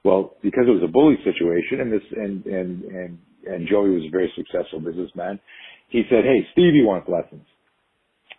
[0.03, 4.03] Well, because it was a bully situation and this, and, and, and, and Joey was
[4.07, 5.39] a very successful businessman,
[5.89, 7.45] he said, hey, Stevie wants lessons.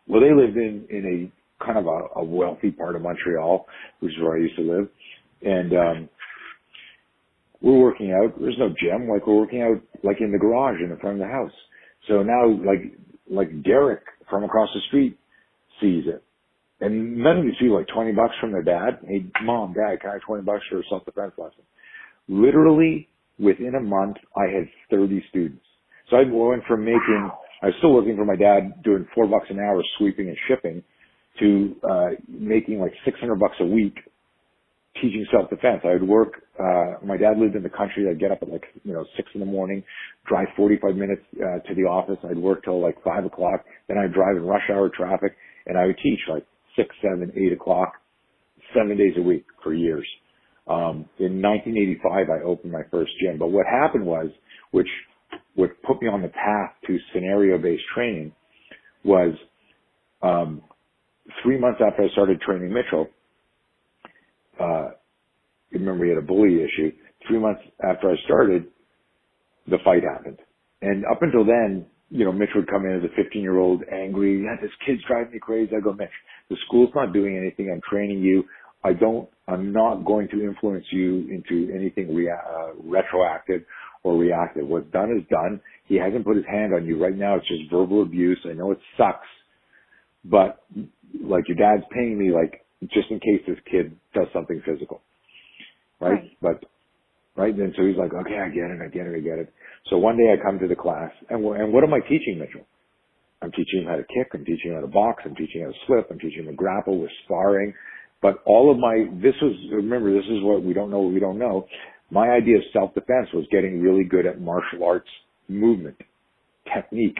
[0.07, 3.67] Well, they lived in, in a kind of a, a wealthy part of Montreal,
[4.01, 4.89] which is where I used to live.
[5.43, 6.09] And, um,
[7.65, 8.39] we're working out.
[8.39, 9.09] There's no gym.
[9.09, 11.53] Like we're working out like in the garage in the front of the house.
[12.09, 12.93] So now like,
[13.31, 15.19] like Derek from across the street
[15.81, 16.23] sees it.
[16.85, 19.01] And none of these people like 20 bucks from their dad.
[19.09, 21.65] Hey, mom, dad, can I have 20 bucks for a self-defense lesson?
[22.29, 23.09] Literally
[23.39, 25.65] within a month, I had 30 students.
[26.11, 27.31] So I went from making,
[27.63, 30.83] I was still working for my dad doing four bucks an hour sweeping and shipping
[31.41, 33.97] to, uh, making like 600 bucks a week
[35.03, 35.83] teaching self-defense.
[35.85, 38.09] I would work, uh, my dad lived in the country.
[38.11, 39.85] I'd get up at like, you know, six in the morning,
[40.29, 42.19] drive 45 minutes, uh, to the office.
[42.29, 43.65] I'd work till like five o'clock.
[43.89, 46.45] Then I'd drive in rush hour traffic and I would teach like
[46.77, 47.95] six, seven, eight o'clock,
[48.77, 50.07] seven days a week for years.
[50.69, 53.39] Um, in 1985, I opened my first gym.
[53.39, 54.29] But what happened was,
[54.73, 54.89] which
[55.57, 58.33] what put me on the path to scenario-based training,
[59.05, 59.35] was
[60.23, 60.63] um,
[61.43, 63.09] three months after I started training Mitchell.
[64.61, 64.91] Uh,
[65.73, 66.93] remember he had a bully issue.
[67.29, 68.67] Three months after I started,
[69.69, 70.39] the fight happened.
[70.83, 73.83] And up until then, you know, Mitch would come in as a 15 year old
[73.93, 74.45] angry.
[74.45, 75.73] Yeah, this kid's driving me crazy.
[75.77, 76.09] I go, Mitch,
[76.49, 77.73] the school's not doing anything.
[77.73, 78.45] I'm training you.
[78.85, 83.63] I don't, I'm not going to influence you into anything rea- uh, retroactive
[84.05, 84.69] or reactive.
[84.69, 85.61] What's done is done.
[85.87, 87.35] He hasn't put his hand on you right now.
[87.35, 88.39] It's just verbal abuse.
[88.49, 89.27] I know it sucks,
[90.25, 90.63] but
[91.21, 95.01] like your dad's paying me like just in case this kid does something physical.
[96.01, 96.11] Right?
[96.11, 96.31] Right.
[96.41, 96.65] But,
[97.37, 97.55] right?
[97.55, 98.79] And so he's like, okay, I get it.
[98.85, 99.17] I get it.
[99.17, 99.53] I get it.
[99.91, 102.67] So one day I come to the class and, and what am I teaching Mitchell?
[103.43, 104.33] I'm teaching him how to kick.
[104.33, 105.23] I'm teaching him how to box.
[105.27, 106.11] I'm teaching him how to slip.
[106.11, 106.99] I'm teaching him to grapple.
[106.99, 107.75] We're sparring.
[108.23, 111.21] But all of my, this was, remember, this is what we don't know what we
[111.21, 111.67] don't know.
[112.11, 115.09] My idea of self-defense was getting really good at martial arts
[115.49, 115.97] movement,
[116.75, 117.19] technique.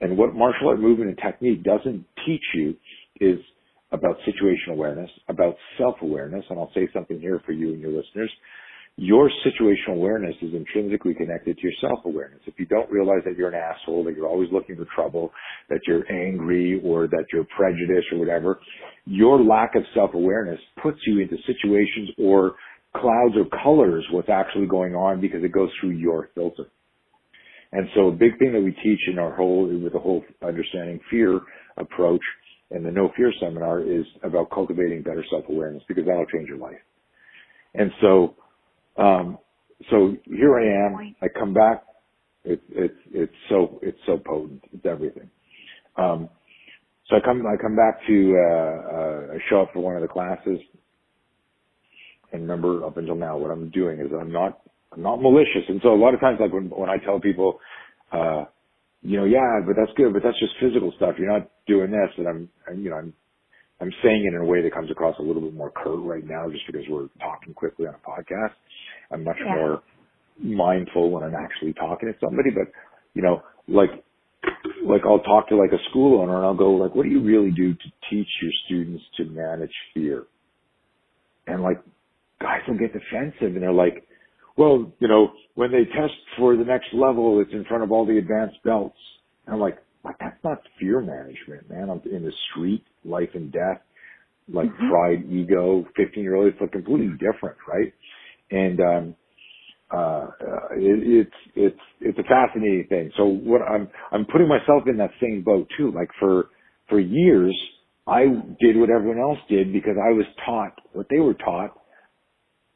[0.00, 2.76] And what martial art movement and technique doesn't teach you
[3.20, 3.38] is
[3.90, 8.30] about situational awareness, about self-awareness, and I'll say something here for you and your listeners.
[9.00, 12.40] Your situational awareness is intrinsically connected to your self-awareness.
[12.46, 15.30] If you don't realize that you're an asshole, that you're always looking for trouble,
[15.68, 18.58] that you're angry or that you're prejudiced or whatever,
[19.04, 22.56] your lack of self-awareness puts you into situations or
[22.96, 26.64] clouds or colors what's actually going on because it goes through your filter.
[27.70, 30.98] And so a big thing that we teach in our whole, with the whole understanding
[31.08, 31.40] fear
[31.76, 32.22] approach
[32.72, 36.80] and the no fear seminar is about cultivating better self-awareness because that'll change your life.
[37.74, 38.34] And so,
[38.98, 39.38] um,
[39.90, 40.94] so here I am.
[41.22, 41.84] I come back.
[42.44, 44.62] It's it's it's so it's so potent.
[44.72, 45.30] It's everything.
[45.96, 46.30] Um,
[47.08, 50.02] so I come I come back to uh, uh, I show up for one of
[50.02, 50.60] the classes,
[52.32, 54.60] and remember up until now what I'm doing is I'm not
[54.92, 55.64] I'm not malicious.
[55.68, 57.60] And so a lot of times like when when I tell people,
[58.12, 58.44] uh,
[59.02, 61.16] you know, yeah, but that's good, but that's just physical stuff.
[61.18, 62.50] You're not doing this, and I'm,
[62.82, 63.14] you know, I'm,
[63.80, 66.26] I'm saying it in a way that comes across a little bit more curt right
[66.26, 68.54] now, just because we're talking quickly on a podcast.
[69.12, 69.54] I'm much yeah.
[69.54, 69.82] more
[70.40, 72.72] mindful when I'm actually talking to somebody, but
[73.14, 73.90] you know, like,
[74.84, 77.22] like I'll talk to like a school owner and I'll go like, what do you
[77.22, 80.24] really do to teach your students to manage fear?
[81.46, 81.80] And like,
[82.40, 84.06] guys will get defensive and they're like,
[84.56, 88.04] well, you know, when they test for the next level, it's in front of all
[88.04, 88.96] the advanced belts.
[89.46, 89.78] And I'm like,
[90.08, 91.90] like that's not fear management, man.
[91.90, 93.80] I'm in the street, life and death,
[94.52, 94.90] like mm-hmm.
[94.90, 96.48] pride, ego, 15 year old.
[96.48, 97.92] It's like completely different, right?
[98.50, 99.14] And, um,
[99.90, 100.26] uh,
[100.76, 103.10] it, it's, it's, it's a fascinating thing.
[103.16, 105.92] So what I'm, I'm putting myself in that same boat too.
[105.94, 106.48] Like for,
[106.88, 107.56] for years,
[108.06, 108.24] I
[108.60, 111.78] did what everyone else did because I was taught what they were taught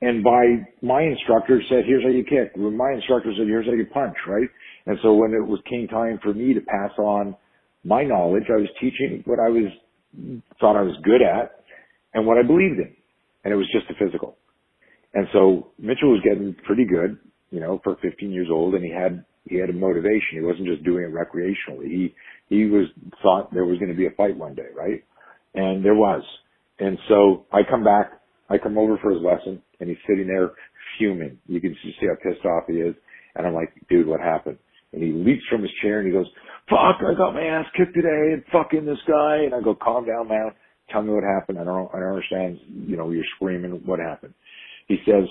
[0.03, 2.57] and by my instructor said, here's how you kick.
[2.57, 4.49] My instructor said, here's how you punch, right?
[4.87, 7.37] And so when it was came time for me to pass on
[7.85, 9.71] my knowledge, I was teaching what I was,
[10.61, 11.65] thought I was good at
[12.15, 12.95] and what I believed in.
[13.45, 14.37] And it was just the physical.
[15.15, 17.19] And so Mitchell was getting pretty good,
[17.51, 20.35] you know, for 15 years old and he had, he had a motivation.
[20.35, 21.87] He wasn't just doing it recreationally.
[21.87, 22.15] He,
[22.49, 22.87] he was
[23.23, 25.05] thought there was going to be a fight one day, right?
[25.55, 26.23] And there was.
[26.79, 28.23] And so I come back
[28.53, 30.51] I come over for his lesson and he's sitting there
[30.99, 31.39] fuming.
[31.47, 32.95] You can just see how pissed off he is.
[33.35, 34.59] And I'm like, dude, what happened?
[34.93, 36.27] And he leaps from his chair and he goes,
[36.69, 39.45] fuck, I got my ass kicked today and fucking this guy.
[39.45, 40.51] And I go, calm down, man.
[40.91, 41.59] Tell me what happened.
[41.59, 42.59] I don't, I don't understand.
[42.69, 43.81] You know, you're screaming.
[43.87, 44.35] What happened?
[44.89, 45.25] He says,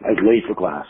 [0.00, 0.86] I was late for class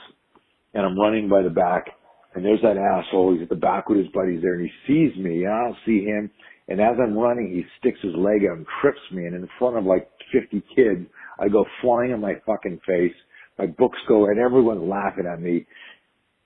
[0.75, 1.87] and I'm running by the back
[2.35, 3.35] and there's that asshole.
[3.35, 5.77] He's at the back with his buddies there and he sees me and I don't
[5.85, 6.31] see him
[6.69, 9.27] and as I'm running, he sticks his leg out and trips me.
[9.27, 11.07] And in front of like 50 kids,
[11.39, 13.15] I go flying on my fucking face.
[13.59, 15.67] My books go and everyone's laughing at me.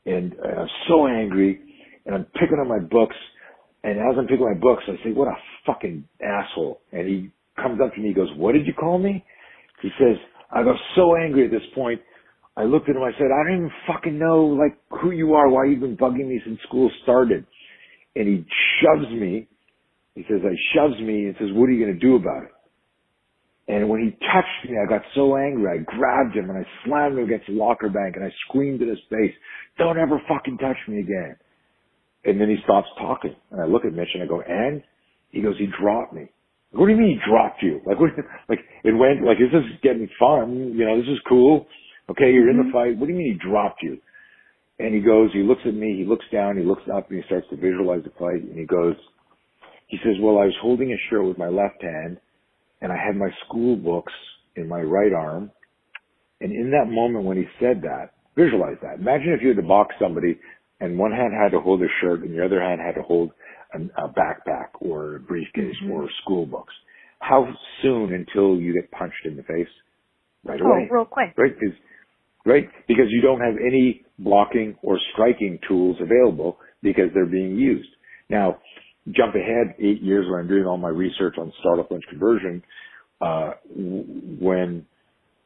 [0.07, 1.61] And uh, I'm so angry.
[2.07, 3.17] And I'm picking up my books.
[3.85, 5.37] And as I'm picking my books, I say, what a
[5.67, 6.81] fucking asshole.
[6.93, 7.31] And he
[7.63, 8.09] comes up to me.
[8.09, 9.25] He goes, what did you call me?
[9.83, 10.17] He says,
[10.53, 12.01] I got so angry at this point.
[12.57, 13.03] I looked at him.
[13.03, 16.29] I said, I don't even fucking know like who you are, why you've been bugging
[16.29, 17.47] me since school started.
[18.17, 18.47] And he
[18.81, 19.47] shoves me
[20.15, 22.51] he says, I shoves me and says, what are you going to do about it?
[23.69, 25.67] And when he touched me, I got so angry.
[25.67, 28.89] I grabbed him and I slammed him against the locker bank and I screamed in
[28.89, 29.35] his face,
[29.77, 31.37] don't ever fucking touch me again.
[32.25, 34.83] And then he stops talking and I look at Mitch and I go, and?
[35.31, 36.29] He goes, he dropped me.
[36.71, 37.81] What do you mean he dropped you?
[37.85, 38.11] Like, what,
[38.49, 40.75] like, it went, like, this is this getting fun?
[40.77, 41.67] You know, this is cool.
[42.09, 42.51] Okay, you're mm-hmm.
[42.51, 42.95] in the mm-hmm.
[42.95, 42.99] fight.
[42.99, 43.99] What do you mean he dropped you?
[44.79, 47.27] And he goes, he looks at me, he looks down, he looks up and he
[47.27, 48.95] starts to visualize the fight and he goes,
[49.89, 52.19] he says, well, I was holding a shirt with my left hand
[52.87, 54.13] and I had my school books
[54.55, 55.51] in my right arm.
[56.41, 59.01] And in that moment when he said that, visualize that.
[59.01, 60.39] Imagine if you had to box somebody
[60.79, 63.33] and one hand had to hold a shirt and the other hand had to hold
[63.75, 65.91] a backpack or a briefcase mm-hmm.
[65.91, 66.73] or school books.
[67.19, 67.49] How
[67.83, 69.67] soon until you get punched in the face?
[70.45, 70.87] Right away.
[70.89, 71.35] Oh, real quick.
[71.37, 71.59] Right?
[71.59, 71.77] Because,
[72.45, 72.69] right?
[72.87, 77.89] Because you don't have any blocking or striking tools available because they're being used.
[78.31, 78.59] Now,
[79.13, 82.63] jump ahead eight years when I'm doing all my research on startle flinch conversion,
[83.21, 84.87] uh, when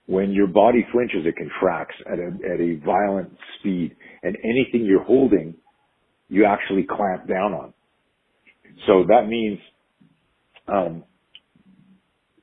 [0.07, 5.05] when your body flinches, it contracts at a at a violent speed, and anything you're
[5.05, 5.55] holding,
[6.29, 7.75] you actually clamp down on.
[8.87, 9.59] So that means,
[10.67, 11.05] um,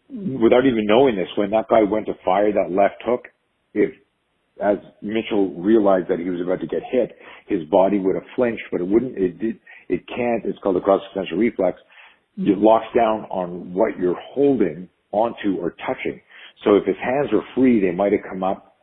[0.10, 3.26] without even knowing this, when that guy went to fire that left hook,
[3.74, 3.92] if
[4.64, 8.64] as Mitchell realized that he was about to get hit, his body would have flinched,
[8.72, 9.18] but it wouldn't.
[9.18, 9.60] It did
[9.90, 11.80] it can't, it's called the cross-extension reflex.
[12.38, 12.64] It mm-hmm.
[12.64, 16.22] locks down on what you're holding onto or touching.
[16.64, 18.78] So if his hands were free, they might have come up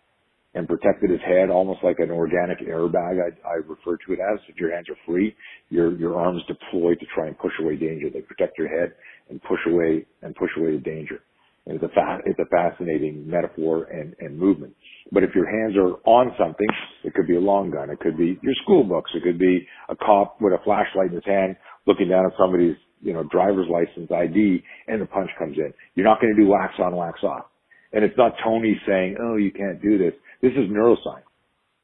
[0.54, 3.20] and protected his head almost like an organic airbag.
[3.20, 5.34] I, I refer to it as if your hands are free,
[5.68, 8.08] your, your arms deployed to try and push away danger.
[8.08, 8.94] They protect your head
[9.28, 11.20] and push away and push away the danger.
[11.66, 14.74] And it's a fa- it's a fascinating metaphor and, and movement.
[15.12, 16.66] But if your hands are on something,
[17.04, 19.66] it could be a long gun, it could be your school books, it could be
[19.88, 21.56] a cop with a flashlight in his hand
[21.86, 25.72] looking down at somebody's, you know, driver's license ID and the punch comes in.
[25.94, 27.46] You're not going to do wax on, wax off.
[27.92, 30.12] And it's not Tony saying, oh, you can't do this.
[30.42, 31.22] This is neuroscience,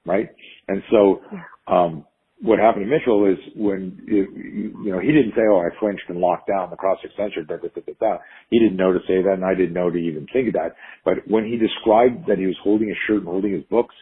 [0.05, 0.29] right?
[0.69, 1.21] And so,
[1.73, 2.05] um,
[2.43, 6.09] what happened to Mitchell is when, it, you know, he didn't say, oh, I flinched
[6.09, 8.19] and locked down the cross extension, da, da, da, da, da.
[8.49, 10.75] He didn't know to say that and I didn't know to even think of that.
[11.05, 13.95] But when he described that he was holding his shirt and holding his books,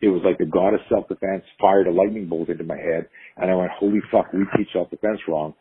[0.00, 3.50] it was like the god of self-defense fired a lightning bolt into my head and
[3.50, 5.54] I went, holy fuck, we teach self-defense wrong.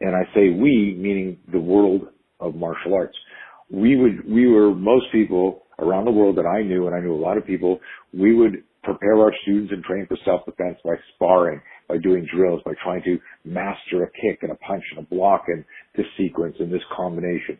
[0.00, 2.02] And I say we, meaning the world
[2.40, 3.16] of martial arts.
[3.70, 7.14] We would, we were, most people around the world that I knew, and I knew
[7.14, 7.78] a lot of people,
[8.12, 12.72] we would prepare our students and train for self-defense by sparring, by doing drills, by
[12.82, 15.64] trying to master a kick and a punch and a block and
[15.96, 17.58] this sequence and this combination.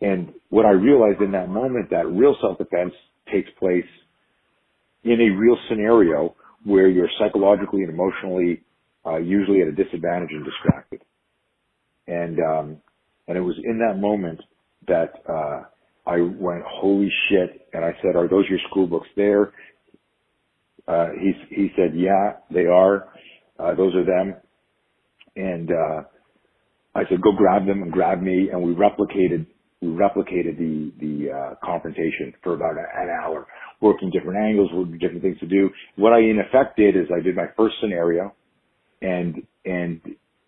[0.00, 2.92] And what I realized in that moment that real self-defense
[3.32, 3.88] takes place
[5.04, 6.34] in a real scenario
[6.64, 8.62] where you're psychologically and emotionally
[9.06, 11.00] uh, usually at a disadvantage and distracted.
[12.08, 12.76] And um,
[13.28, 14.40] and it was in that moment
[14.86, 15.62] that uh,
[16.06, 17.68] I went, holy shit!
[17.72, 19.52] And I said, are those your school books there?
[20.88, 23.08] Uh, he he said, yeah, they are.
[23.58, 24.36] Uh, those are them.
[25.36, 26.02] And uh,
[26.94, 29.46] I said, go grab them and grab me, and we replicated
[29.82, 33.46] we replicated the the uh, confrontation for about an hour,
[33.80, 35.70] working different angles, working different things to do.
[35.96, 38.34] What I in effect did is I did my first scenario,
[39.02, 40.00] and and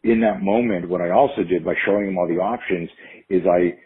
[0.04, 2.88] in that moment, what I also did by showing him all the options
[3.28, 3.78] is I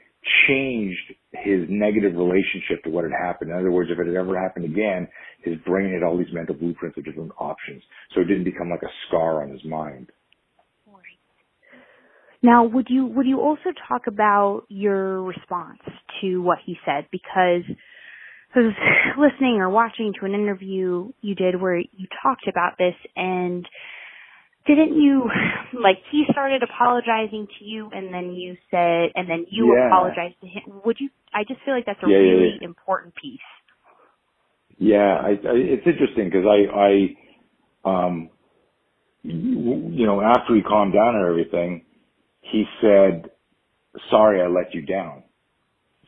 [0.49, 3.51] changed his negative relationship to what had happened.
[3.51, 5.09] In other words, if it had ever happened again,
[5.43, 7.83] his brain had all these mental blueprints of different options.
[8.14, 10.11] So it didn't become like a scar on his mind.
[12.43, 15.79] Now, would you would you also talk about your response
[16.20, 17.07] to what he said?
[17.12, 17.62] Because
[18.55, 18.75] I was
[19.16, 23.64] listening or watching to an interview you did where you talked about this, and
[24.67, 25.31] didn't you
[25.83, 29.87] like he started apologizing to you, and then you said, and then you Yeah.
[29.89, 30.83] apologized to him?
[30.85, 31.11] Would you?
[31.35, 32.67] I just feel like that's a Yeah, really yeah.
[32.67, 33.41] important piece.
[34.79, 37.17] Yeah, I, I, it's interesting because I,
[37.87, 38.31] I, um,
[39.23, 41.85] you, you know, after he calmed down and everything,
[42.43, 43.31] he said,
[44.11, 45.25] "Sorry, I let you down,"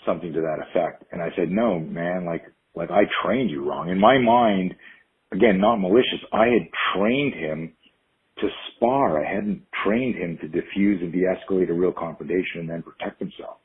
[0.07, 1.05] something to that effect.
[1.13, 2.45] And I said, "No, man, like,
[2.75, 4.75] like I trained you wrong." In my mind,
[5.33, 6.21] again, not malicious.
[6.33, 7.75] I had trained him
[8.45, 9.25] to spar.
[9.25, 13.59] I hadn't trained him to diffuse and de-escalate a real confrontation and then protect himself.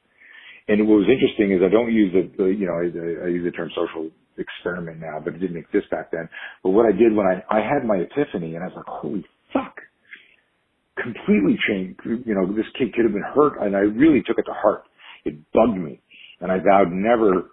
[0.68, 3.44] And what was interesting is I don't use the, the you know, I, I use
[3.44, 6.30] the term social experiment now, but it didn't exist back then.
[6.64, 9.26] But what I did when I, I had my epiphany and I was like, holy
[9.52, 9.76] fuck,
[11.02, 12.00] completely changed.
[12.06, 14.84] You know, this kid could have been hurt and I really took it to heart.
[15.26, 16.02] It bugged me
[16.40, 17.50] and I vowed never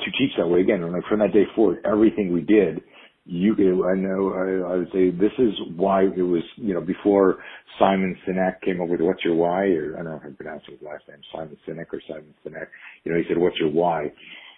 [0.00, 0.82] to teach that way again.
[0.82, 2.82] And like from that day forward, everything we did,
[3.26, 3.54] you
[3.88, 7.38] I know, I, I would say this is why it was, you know, before
[7.78, 10.74] Simon Sinek came up with what's your why, or I don't know if I'm pronouncing
[10.74, 12.66] his last name, Simon Sinek or Simon Sinek,
[13.04, 14.12] you know, he said, what's your why?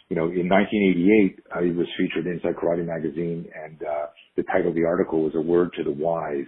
[0.08, 4.06] You know, in 1988, I was featured Inside Karate Magazine and, uh,
[4.36, 6.46] the title of the article was a word to the wise,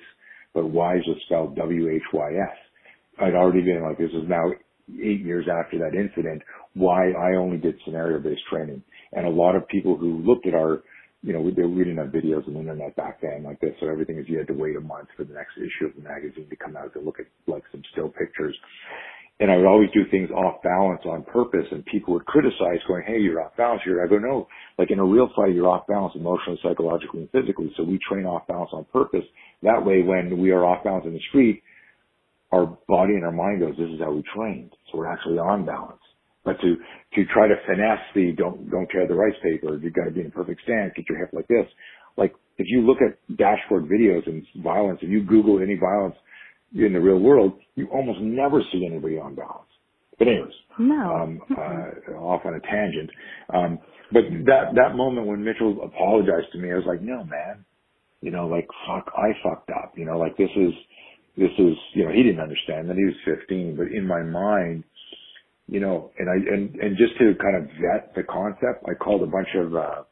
[0.55, 2.57] but wise was spelled W-H-Y-S.
[3.21, 4.45] I'd already been like, this is now
[4.91, 6.43] eight years after that incident,
[6.75, 8.83] why I only did scenario based training.
[9.13, 10.83] And a lot of people who looked at our,
[11.23, 14.19] you know, we didn't have videos on the internet back then like this, so everything
[14.19, 16.57] is you had to wait a month for the next issue of the magazine to
[16.57, 18.57] come out to look at like some still pictures.
[19.41, 23.05] And I would always do things off balance on purpose and people would criticize going,
[23.07, 24.03] Hey, you're off balance here.
[24.03, 27.73] I go, no, like in a real fight, you're off balance emotionally, psychologically, and physically.
[27.77, 29.25] So we train off balance on purpose.
[29.63, 31.63] That way, when we are off balance in the street,
[32.51, 34.73] our body and our mind goes, this is how we trained.
[34.91, 36.01] So we're actually on balance.
[36.45, 36.77] But to,
[37.15, 40.21] to try to finesse the don't, don't tear the rice paper, you've got to be
[40.21, 41.67] in a perfect stance, get your hip like this.
[42.17, 46.17] Like if you look at dashboard videos and violence, if you Google any violence
[46.75, 49.69] in the real world, you almost never see anybody on balance.
[50.19, 51.15] But anyways, No.
[51.15, 53.11] um, uh, off on a tangent.
[53.55, 53.79] Um,
[54.13, 57.65] but that, that moment when Mitchell apologized to me, I was like, no, man,
[58.21, 60.73] you know, like, fuck, I fucked up, you know, like this is,
[61.37, 64.83] this is, you know, he didn't understand that he was 15, but in my mind,
[65.69, 69.23] you know, and I, and, and just to kind of vet the concept, I called
[69.23, 70.03] a bunch of, uh,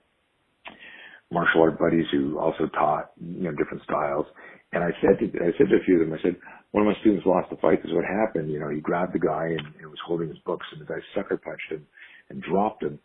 [1.30, 4.26] martial art buddies who also taught, you know, different styles.
[4.72, 6.36] And I said to, I said to a few of them, I said,
[6.72, 7.82] one of my students lost the fight.
[7.82, 8.50] This is what happened.
[8.50, 11.00] You know, he grabbed the guy and, and was holding his books and the guy
[11.14, 11.86] sucker punched him
[12.30, 12.98] and dropped him.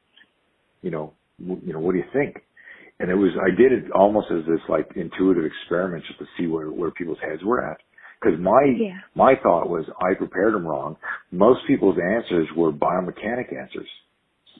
[0.82, 2.38] You know, w- you know, what do you think?
[2.99, 6.48] And it was, I did it almost as this like intuitive experiment just to see
[6.48, 7.78] where, where people's heads were at.
[8.23, 8.99] Cause my, Yeah.
[9.15, 10.95] my thought was I prepared them wrong.
[11.31, 13.89] Most people's answers were biomechanic answers,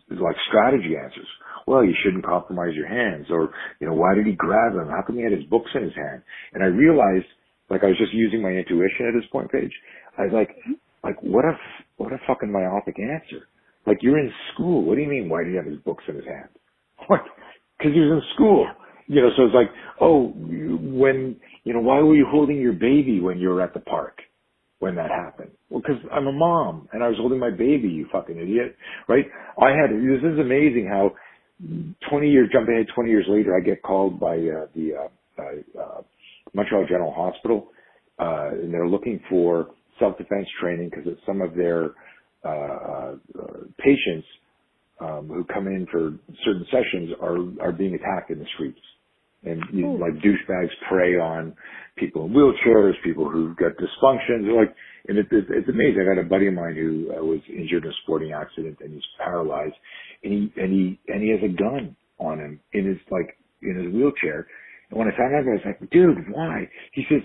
[0.10, 1.28] like strategy answers.
[1.68, 4.88] Well, you shouldn't compromise your hands or, you know, why did he grab him?
[4.90, 6.24] How come he had his books in his hand?
[6.54, 7.28] And I realized,
[7.70, 9.74] like I was just using my intuition at this point, Paige.
[10.18, 10.74] I was like, mm-hmm.
[11.04, 11.54] like what a,
[11.98, 13.48] what a fucking myopic answer.
[13.86, 14.84] Like you're in school.
[14.84, 15.30] What do you mean?
[15.30, 16.50] Why do you have his books in his hand?
[17.08, 17.22] What?
[17.78, 18.68] Because he was in school.
[19.12, 19.70] You know, so it's like,
[20.00, 21.36] oh, when,
[21.66, 24.20] you know, why were you holding your baby when you were at the park?
[24.80, 25.52] When that happened?
[25.70, 28.74] Well, because I'm a mom and I was holding my baby, you fucking idiot.
[29.10, 29.26] Right?
[29.62, 31.12] I had, this is amazing how
[32.10, 35.42] 20 years, jump ahead 20 years later, I get called by, uh, the, uh,
[35.78, 36.02] uh,
[36.54, 37.68] Montreal General Hospital,
[38.18, 41.90] uh, and they're looking for self-defense training because some of their,
[42.46, 43.16] uh, uh,
[43.78, 44.26] patients,
[45.02, 46.14] um, who come in for
[46.46, 48.80] certain sessions are, are being attacked in the streets.
[49.44, 51.56] And you know, like douchebags prey on
[51.98, 54.56] people in wheelchairs, people who've got dysfunctions.
[54.56, 54.76] Like,
[55.08, 56.08] and it, it, it's amazing.
[56.10, 58.94] I got a buddy of mine who uh, was injured in a sporting accident and
[58.94, 59.76] he's paralyzed,
[60.24, 63.76] and he and he and he has a gun on him in his like in
[63.76, 64.48] his wheelchair.
[64.90, 66.70] And when I found out, I was like, dude, why?
[66.94, 67.22] He says,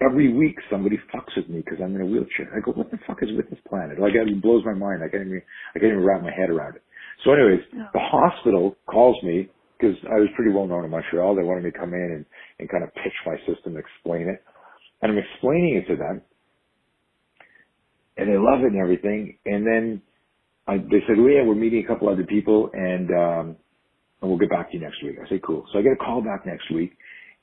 [0.00, 2.52] every week somebody fucks with me because I'm in a wheelchair.
[2.54, 3.98] I go, what the fuck is with this planet?
[3.98, 5.02] Like, it blows my mind.
[5.02, 5.42] I can't even,
[5.74, 6.82] I can't even wrap my head around it.
[7.24, 7.60] So anyways,
[7.92, 9.48] the hospital calls me
[9.78, 11.36] because I was pretty well known in Montreal.
[11.36, 12.26] They wanted me to come in and,
[12.60, 14.42] and kind of pitch my system, explain it.
[15.02, 16.22] And I'm explaining it to them
[18.16, 19.38] and they love it and everything.
[19.46, 20.02] And then
[20.68, 23.56] I, they said, yeah, we're meeting a couple other people and, um,
[24.22, 25.16] and we'll get back to you next week.
[25.24, 25.64] I say, cool.
[25.72, 26.92] So I get a call back next week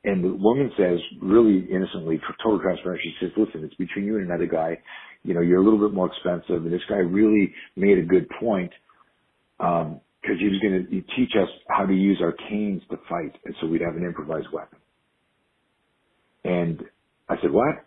[0.05, 4.17] and the woman says really innocently, for total transparency, she says, listen, it's between you
[4.17, 4.79] and another guy.
[5.23, 8.27] You know, you're a little bit more expensive and this guy really made a good
[8.39, 8.71] point.
[9.59, 13.33] Um, cause he was going to teach us how to use our canes to fight.
[13.45, 14.79] And so we'd have an improvised weapon.
[16.43, 16.83] And
[17.29, 17.85] I said, what?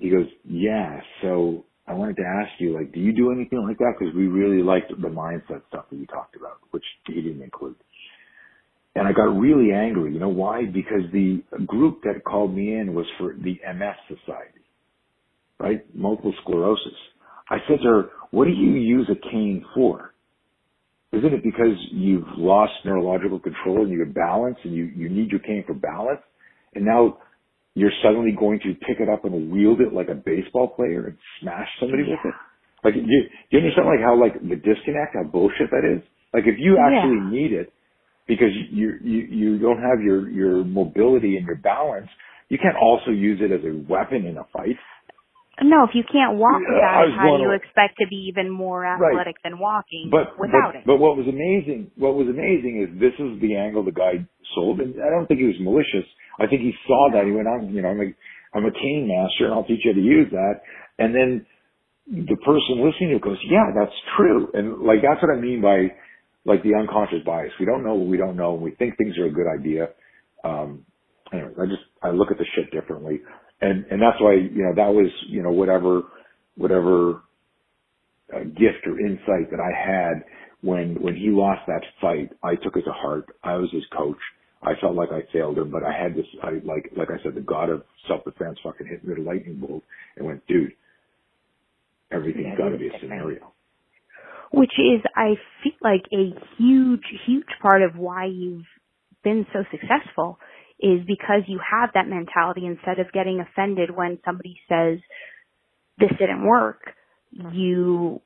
[0.00, 1.00] He goes, yeah.
[1.22, 3.94] So I wanted to ask you, like, do you do anything like that?
[3.98, 7.76] Cause we really liked the mindset stuff that you talked about, which he didn't include.
[8.96, 10.12] And I got really angry.
[10.12, 10.66] You know why?
[10.66, 14.62] Because the group that called me in was for the MS Society,
[15.58, 15.84] right?
[15.94, 16.94] Multiple sclerosis.
[17.50, 20.13] I said to her, what do you use a cane for?
[21.18, 25.40] Isn't it because you've lost neurological control and your balance and you, you need your
[25.40, 26.20] cane for balance?
[26.74, 27.18] And now
[27.74, 31.18] you're suddenly going to pick it up and wield it like a baseball player and
[31.40, 32.34] smash somebody with it?
[32.84, 36.02] Like, do you, do you understand like how like the disconnect, how bullshit that is?
[36.34, 37.30] Like if you actually Yeah.
[37.30, 37.72] need it,
[38.26, 42.08] because you you you don't have your your mobility and your balance.
[42.48, 44.76] You can't also use it as a weapon in a fight.
[45.62, 48.84] No, if you can't walk without it, how do you expect to be even more
[48.84, 50.82] athletic than walking But without but, it?
[50.86, 54.80] but what was amazing, what was amazing is this is the angle the guy sold,
[54.80, 56.06] and I don't think he was malicious.
[56.40, 58.10] I think he saw that he went on, you know, I'm a
[58.54, 60.62] I'm a cane master, and I'll teach you how to use that.
[60.98, 61.46] And then
[62.06, 65.62] the person listening to it goes, yeah, that's true, and like that's what I mean
[65.62, 65.94] by
[66.44, 67.52] like the unconscious bias.
[67.58, 69.88] We don't know what we don't know, and we think things are a good idea.
[70.42, 70.84] Um,
[71.32, 73.20] anyway, I just I look at the shit differently,
[73.60, 76.02] and and that's why you know that was you know whatever
[76.56, 77.22] whatever
[78.34, 80.24] uh, gift or insight that I had
[80.62, 82.30] when when he lost that fight.
[82.42, 83.26] I took it to heart.
[83.42, 84.18] I was his coach.
[84.62, 86.26] I felt like I failed him, but I had this.
[86.42, 89.28] I like like I said, the god of self defense fucking hit me with a
[89.28, 89.82] lightning bolt
[90.16, 90.72] and went, dude,
[92.10, 93.52] everything's Yeah, got to be a scenario.
[94.52, 98.66] Which is, I feel like a huge, huge part of why you've
[99.24, 100.38] been so successful
[100.80, 104.98] is because you have that mentality instead of getting offended when somebody says
[105.98, 106.80] this didn't work,
[107.52, 108.20] you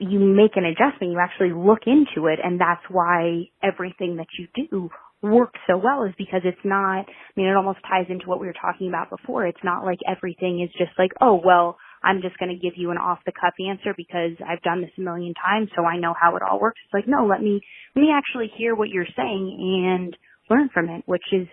[0.00, 4.48] you make an adjustment, you actually look into it and that's why everything that you
[4.70, 4.90] do
[5.22, 8.46] works so well is because it's not I mean it almost ties into what we
[8.46, 9.46] were talking about before.
[9.46, 12.90] It's not like everything is just like, oh well, I'm just going to give you
[12.90, 16.12] an off the cuff answer because I've done this a million times so I know
[16.20, 16.80] how it all works.
[16.84, 17.62] It's like, no, let me
[17.96, 20.16] let me actually hear what you're saying and
[20.50, 21.48] learn from it, which is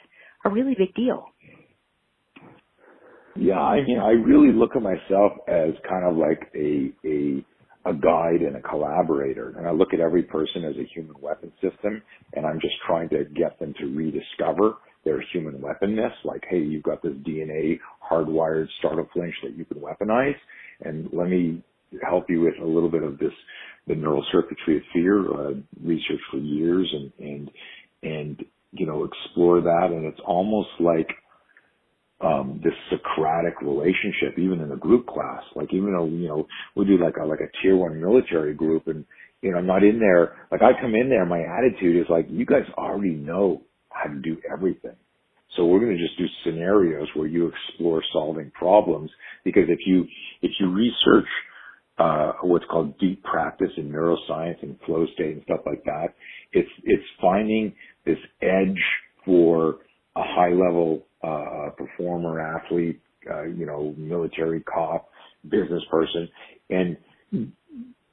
[0.45, 1.25] a really big deal.
[3.35, 7.45] Yeah, I mean, I really look at myself as kind of like a a
[7.85, 11.51] a guide and a collaborator, and I look at every person as a human weapon
[11.61, 12.01] system,
[12.33, 16.11] and I'm just trying to get them to rediscover their human weaponness.
[16.23, 20.35] Like, hey, you've got this DNA hardwired startle flinch that you can weaponize,
[20.81, 21.63] and let me
[22.07, 23.33] help you with a little bit of this,
[23.87, 25.53] the neural circuitry of fear, uh,
[25.83, 27.51] research for years, and and
[28.03, 31.09] and you know explore that, and it's almost like
[32.23, 35.43] um, this Socratic relationship, even in a group class.
[35.55, 38.87] Like even though, you know, we do like a, like a tier one military group
[38.87, 39.05] and,
[39.41, 42.27] you know, I'm not in there, like I come in there, my attitude is like,
[42.29, 44.95] you guys already know how to do everything.
[45.57, 49.09] So we're going to just do scenarios where you explore solving problems
[49.43, 50.05] because if you,
[50.41, 51.27] if you research,
[51.97, 56.13] uh, what's called deep practice in neuroscience and flow state and stuff like that,
[56.53, 57.73] it's, it's finding
[58.05, 58.81] this edge
[59.25, 59.77] for
[60.15, 62.99] a high level, uh, performer, athlete,
[63.31, 65.09] uh, you know, military cop,
[65.49, 66.27] business person
[66.69, 66.97] and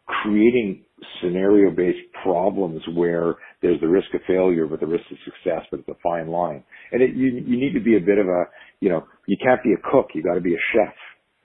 [0.07, 0.85] creating
[1.23, 5.81] scenario based problems where there's the risk of failure but the risk of success, but
[5.81, 6.65] it's a fine line.
[6.93, 8.45] And it, you, you need to be a bit of a,
[8.81, 10.95] you know, you can't be a cook, you gotta be a chef.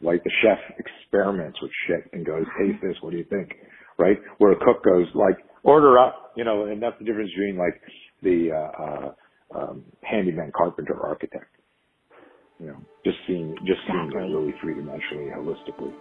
[0.02, 3.53] Like the chef experiments with shit and goes, taste this, what do you think?
[3.98, 4.18] Right?
[4.38, 7.80] Where a cook goes like, order up, you know, and that's the difference between like
[8.24, 9.14] the, uh, uh,
[9.60, 11.56] um, handyman, carpenter, architect.
[12.60, 14.32] You know, just seeing, just seeing exactly.
[14.32, 15.94] that really three dimensionally, holistically.